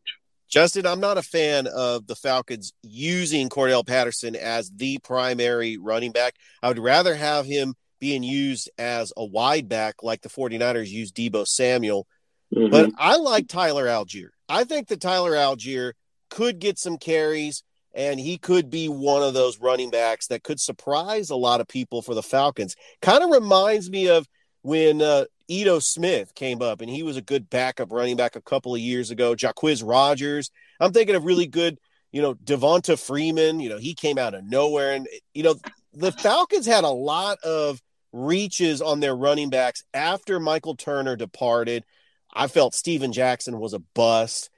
[0.48, 6.12] Justin, I'm not a fan of the Falcons using Cordarrelle Patterson as the primary running
[6.12, 6.36] back.
[6.62, 11.14] I would rather have him being used as a wide back like the 49ers use
[11.14, 12.08] Deebo Samuel.
[12.54, 12.72] Mm-hmm.
[12.72, 14.32] But I like Tyler Allgeier.
[14.50, 15.94] I think that Tyler Allgeier
[16.30, 20.60] could get some carries and he could be one of those running backs that could
[20.60, 22.76] surprise a lot of people for the Falcons.
[23.02, 24.28] Kind of reminds me of
[24.64, 28.42] when uh, Ito Smith came up and he was a good backup running back a
[28.42, 29.36] couple of years ago.
[29.36, 30.50] Jacquizz Rogers.
[30.80, 31.78] I'm thinking of really good,
[32.12, 33.60] you know, Devonta Freeman.
[33.60, 34.94] You know, he came out of nowhere.
[34.94, 35.56] And, you know,
[35.94, 37.82] the Falcons had a lot of
[38.14, 41.86] reaches on their running backs after Michael Turner departed.
[42.34, 44.50] I felt Steven Jackson was a bust.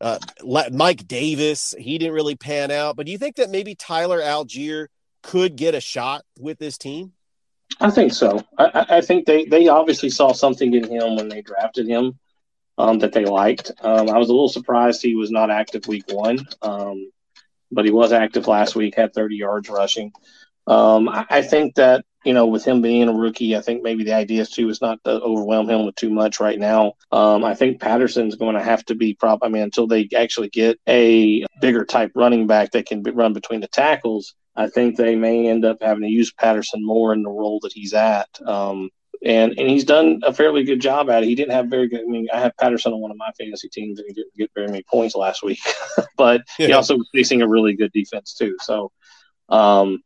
[0.00, 0.18] Uh,
[0.70, 2.96] Mike Davis, he didn't really pan out.
[2.96, 4.88] But do you think that maybe Tyler Allgeier
[5.22, 7.12] could get a shot with this team?
[7.80, 8.42] I think so.
[8.58, 12.18] I, I think they, they obviously saw something in him when they drafted him
[12.78, 13.72] um, that they liked.
[13.80, 17.10] Um, I was a little surprised he was not active week one, um,
[17.72, 20.12] but he was active last week, had 30 yards rushing.
[20.66, 24.02] Um, I, I, think that you know, with him being a rookie, I think maybe
[24.02, 26.94] the idea is too is not to overwhelm him with too much right now.
[27.12, 29.38] Um, I think Patterson's going to have to be prop.
[29.42, 33.32] I mean, until they actually get a bigger type running back that can be, run
[33.32, 37.22] between the tackles, I think they may end up having to use Patterson more in
[37.22, 38.28] the role that he's at.
[38.44, 38.90] Um,
[39.24, 41.28] and and he's done a fairly good job at it.
[41.28, 42.00] He didn't have very good.
[42.00, 44.50] I mean, I have Patterson on one of my fantasy teams, and he didn't get
[44.52, 45.60] very many points last week.
[46.16, 46.66] but yeah.
[46.66, 48.56] he also was facing a really good defense too.
[48.60, 48.90] So,
[49.48, 50.02] um,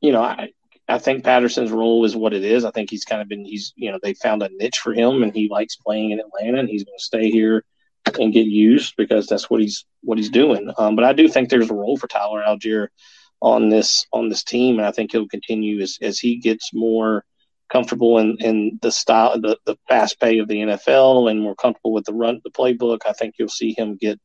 [0.00, 0.50] you know, I
[0.90, 2.64] I think Patterson's role is what it is.
[2.64, 5.22] I think he's kind of been he's you know they found a niche for him
[5.22, 7.64] and he likes playing in Atlanta and he's going to stay here
[8.18, 10.72] and get used because that's what he's what he's doing.
[10.76, 12.88] Um, but I do think there's a role for Tyler Allgeier
[13.40, 17.24] on this on this team and I think he'll continue as as he gets more
[17.70, 21.92] comfortable in, in the style the, the fast pay of the NFL and more comfortable
[21.92, 23.00] with the run the playbook.
[23.06, 24.20] I think you'll see him get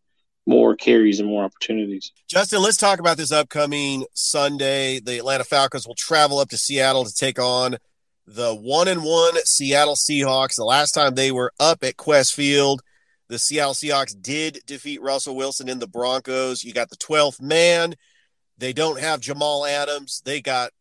[0.45, 2.11] more carries and more opportunities.
[2.27, 4.99] Justin, let's talk about this upcoming Sunday.
[4.99, 7.77] The Atlanta Falcons will travel up to Seattle to take on
[8.27, 10.55] the one and one Seattle Seahawks.
[10.55, 12.81] The last time they were up at Qwest Field,
[13.27, 16.63] the Seattle Seahawks did defeat Russell Wilson in the Broncos.
[16.63, 17.95] You got the 12th man.
[18.57, 20.21] They don't have Jamal Adams.
[20.25, 20.71] They got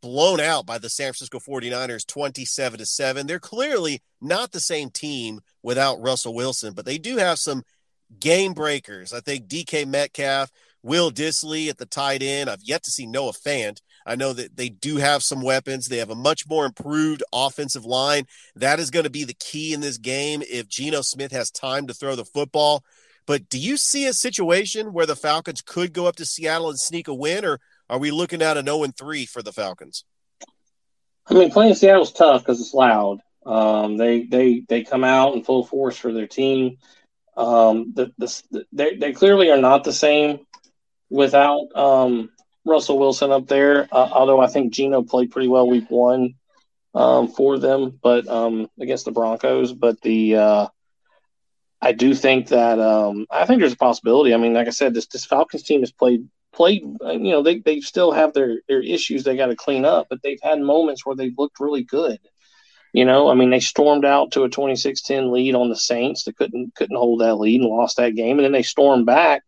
[0.00, 3.26] blown out by the San Francisco 49ers 27 to 7.
[3.26, 7.62] They're clearly not the same team without Russell Wilson, but they do have some
[8.20, 9.12] game breakers.
[9.12, 10.50] I think DK Metcalf,
[10.82, 12.48] Will Dissly at the tight end.
[12.48, 13.80] I've yet to see Noah Fant.
[14.06, 15.86] I know that they do have some weapons.
[15.86, 18.24] They have a much more improved offensive line.
[18.56, 21.86] That is going to be the key in this game if Geno Smith has time
[21.88, 22.82] to throw the football.
[23.26, 26.78] But do you see a situation where the Falcons could go up to Seattle and
[26.78, 30.04] sneak a win, or are we looking at an 0 3 for the Falcons?
[31.26, 33.20] I mean, playing Seattle's tough because it's loud.
[33.44, 36.78] Um, they they they come out in full force for their team.
[37.38, 40.40] Um, the, the, they, they clearly are not the same
[41.08, 42.30] without um,
[42.66, 43.88] Russell Wilson up there.
[43.92, 46.34] Uh, although I think Geno played pretty well week one
[46.94, 49.72] um, for them, but um, against the Broncos.
[49.72, 50.66] But the uh,
[51.80, 54.34] I do think that um, I think there's a possibility.
[54.34, 56.82] I mean, like I said, this this Falcons team has played played.
[56.82, 60.20] You know, they they still have their their issues they got to clean up, but
[60.22, 62.18] they've had moments where they've looked really good.
[62.92, 66.24] You know, I mean, they stormed out to a 26-10 lead on the Saints.
[66.24, 69.42] They couldn't couldn't hold that lead and lost that game, and then they stormed back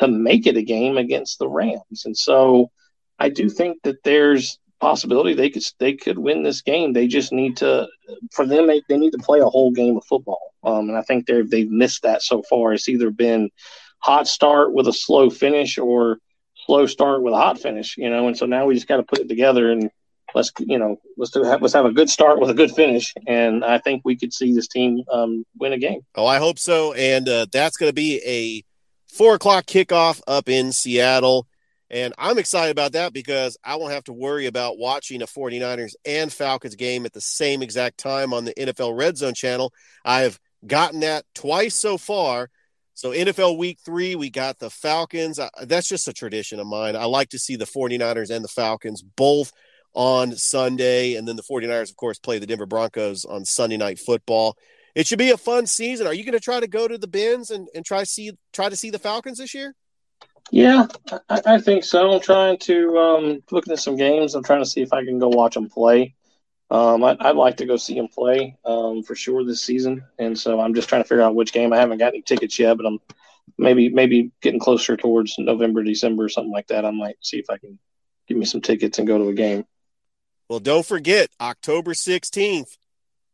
[0.00, 2.04] to make it a game against the Rams.
[2.04, 2.70] And so,
[3.18, 6.92] I do think that there's possibility they could they could win this game.
[6.92, 7.86] They just need to,
[8.32, 10.54] for them, they, they need to play a whole game of football.
[10.64, 12.72] Um, and I think they've they've missed that so far.
[12.72, 13.50] It's either been
[13.98, 16.18] hot start with a slow finish or
[16.66, 17.96] slow start with a hot finish.
[17.96, 19.90] You know, and so now we just got to put it together and
[20.34, 23.14] let's you know let's do have, let's have a good start with a good finish,
[23.26, 26.02] and I think we could see this team um, win a game.
[26.14, 28.64] Oh, I hope so, and uh, that's going to be a
[29.14, 31.46] four o'clock kickoff up in Seattle.
[31.92, 35.94] And I'm excited about that because I won't have to worry about watching a 49ers
[36.04, 39.72] and Falcons game at the same exact time on the NFL Red Zone channel.
[40.04, 42.48] I've gotten that twice so far.
[42.94, 45.40] So, NFL week three, we got the Falcons.
[45.62, 46.96] That's just a tradition of mine.
[46.96, 49.52] I like to see the 49ers and the Falcons both
[49.94, 51.14] on Sunday.
[51.14, 54.56] And then the 49ers, of course, play the Denver Broncos on Sunday night football.
[54.94, 56.06] It should be a fun season.
[56.06, 58.68] Are you going to try to go to the bins and, and try see try
[58.68, 59.74] to see the Falcons this year?
[60.50, 60.86] Yeah,
[61.28, 62.12] I, I think so.
[62.12, 64.34] I'm trying to um, looking at some games.
[64.34, 66.14] I'm trying to see if I can go watch them play.
[66.70, 70.38] Um, I, would like to go see them play um, for sure this season, and
[70.38, 71.72] so I'm just trying to figure out which game.
[71.72, 73.00] I haven't got any tickets yet, but I'm
[73.58, 76.84] maybe maybe getting closer towards November, December, something like that.
[76.84, 77.78] I might see if I can
[78.28, 79.64] give me some tickets and go to a game.
[80.50, 82.76] Well, don't forget October 16th,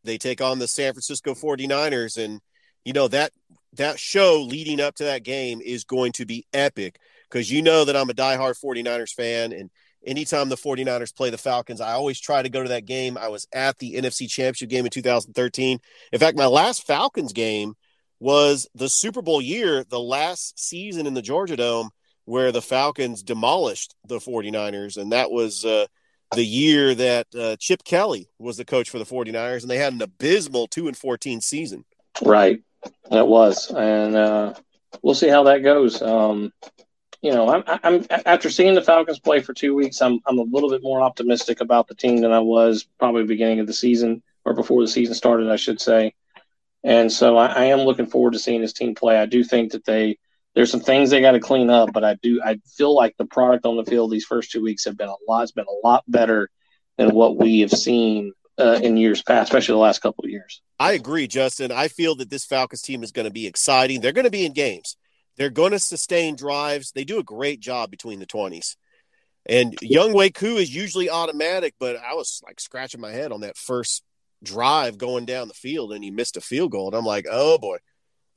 [0.05, 2.43] they take on the San Francisco 49ers and
[2.85, 3.33] you know that
[3.73, 6.99] that show leading up to that game is going to be epic
[7.31, 9.71] because you know that I'm a diehard 49ers fan and
[10.07, 13.17] anytime the 49ers play the Falcons, I always try to go to that game.
[13.17, 15.79] I was at the NFC Championship game in 2013.
[16.13, 17.77] In fact, my last Falcons game
[18.21, 21.89] was the Super Bowl year, the last season in the Georgia Dome
[22.27, 25.87] where the Falcons demolished the 49ers and that was uh,
[26.35, 29.93] the year that uh, Chip Kelly was the coach for the 49ers and they had
[29.93, 31.85] an abysmal 2 and 14 season.
[32.23, 32.63] Right.
[33.11, 33.71] It was.
[33.71, 34.55] And uh,
[35.03, 36.03] we'll see how that goes.
[36.03, 36.53] Um,
[37.23, 40.43] you know, I'm, I'm after seeing the Falcons play for two weeks, I'm I'm a
[40.43, 44.23] little bit more optimistic about the team than I was probably beginning of the season
[44.45, 46.15] or before the season started, I should say.
[46.85, 49.19] And so I, I am looking forward to seeing this team play.
[49.19, 50.19] I do think that they
[50.57, 53.27] there's some things they got to clean up, but I do I feel like the
[53.27, 55.43] product on the field these first two weeks have been a lot.
[55.43, 56.49] It's been a lot better
[56.97, 60.63] than what we have seen uh, in years past, especially the last couple of years.
[60.81, 61.71] I agree, Justin.
[61.71, 64.01] I feel that this Falcons team is going to be exciting.
[64.01, 64.97] They're going to be in games.
[65.37, 66.93] They're going to sustain drives.
[66.93, 68.77] They do a great job between the 20s.
[69.45, 73.59] And Younghoe Koo is usually automatic, but I was like scratching my head on that
[73.59, 74.03] first
[74.43, 76.89] drive going down the field and he missed a field goal.
[76.89, 77.77] And I'm like, oh boy,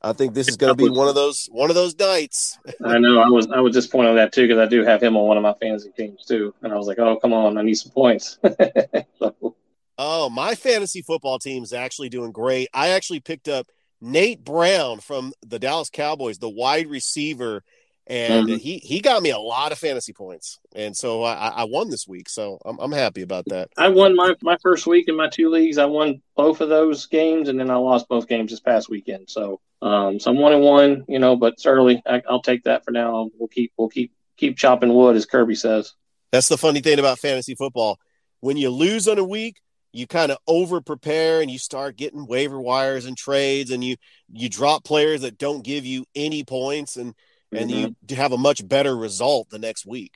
[0.02, 2.58] I think this is going to be one of those one of those nights.
[2.82, 3.20] I know.
[3.20, 5.36] I was I was disappointed on that too because I do have him on one
[5.36, 7.92] of my fantasy teams too, and I was like, oh come on, I need some
[7.92, 8.38] points.
[9.18, 9.54] so.
[10.02, 12.68] Oh, my fantasy football team is actually doing great.
[12.72, 13.66] I actually picked up
[14.00, 17.62] Nate Brown from the Dallas Cowboys, the wide receiver,
[18.06, 18.56] and mm-hmm.
[18.56, 22.08] he he got me a lot of fantasy points, and so I, I won this
[22.08, 22.30] week.
[22.30, 23.68] So I'm I'm happy about that.
[23.76, 25.76] I won my my first week in my two leagues.
[25.76, 29.28] I won both of those games, and then I lost both games this past weekend.
[29.28, 32.02] So um, so I'm one and one, you know, but certainly.
[32.06, 33.30] I, I'll take that for now.
[33.38, 35.94] We'll keep we'll keep keep chopping wood, as Kirby says.
[36.32, 37.98] That's the funny thing about fantasy football.
[38.40, 39.56] When you lose on a week,
[39.92, 43.96] you kind of over prepare and you start getting waiver wires and trades and you
[44.32, 47.14] you drop players that don't give you any points and
[47.52, 47.92] and mm-hmm.
[48.08, 50.12] you have a much better result the next week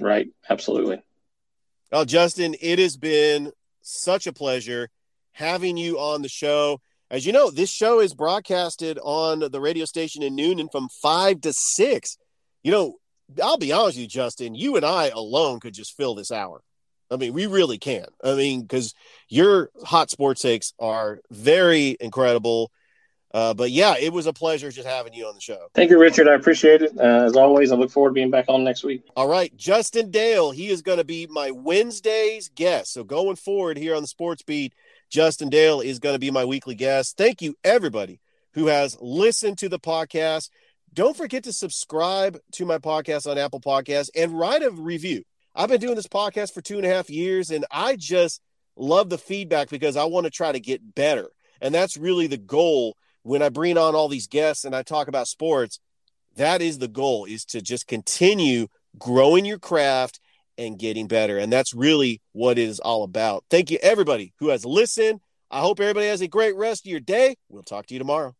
[0.00, 1.02] right absolutely
[1.92, 4.88] well justin it has been such a pleasure
[5.32, 6.80] having you on the show
[7.14, 10.88] as you know this show is broadcasted on the radio station in noon and from
[10.88, 12.18] 5 to 6
[12.64, 12.96] you know
[13.42, 16.60] i'll be honest with you justin you and i alone could just fill this hour
[17.10, 18.06] I mean, we really can.
[18.24, 18.94] I mean, because
[19.28, 22.72] your hot sports takes are very incredible.
[23.32, 25.66] Uh, but yeah, it was a pleasure just having you on the show.
[25.74, 26.28] Thank you, Richard.
[26.28, 26.92] I appreciate it.
[26.98, 29.04] Uh, as always, I look forward to being back on next week.
[29.16, 29.54] All right.
[29.56, 32.92] Justin Dale, he is going to be my Wednesday's guest.
[32.92, 34.72] So going forward here on the Sports Beat,
[35.14, 37.16] Justin Dale is going to be my weekly guest.
[37.16, 38.18] Thank you, everybody
[38.54, 40.50] who has listened to the podcast.
[40.92, 45.22] Don't forget to subscribe to my podcast on Apple Podcasts and write a review.
[45.54, 48.40] I've been doing this podcast for two and a half years, and I just
[48.74, 51.28] love the feedback because I want to try to get better.
[51.60, 55.06] And that's really the goal when I bring on all these guests and I talk
[55.06, 55.78] about sports.
[56.34, 58.66] That is the goal is to just continue
[58.98, 60.18] growing your craft
[60.58, 61.38] and getting better.
[61.38, 63.44] And that's really what it is all about.
[63.50, 65.20] Thank you, everybody who has listened.
[65.50, 67.36] I hope everybody has a great rest of your day.
[67.48, 68.34] We'll talk to you tomorrow.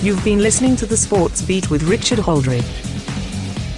[0.00, 2.64] You've been listening to the Sports Beat with Richard Holdridge.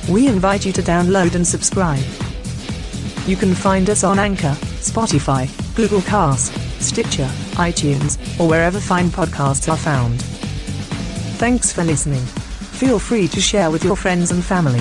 [0.09, 2.05] We invite you to download and subscribe.
[3.27, 9.71] You can find us on Anchor, Spotify, Google Cast, Stitcher, iTunes, or wherever fine podcasts
[9.71, 10.21] are found.
[11.39, 12.21] Thanks for listening.
[12.21, 14.81] Feel free to share with your friends and family.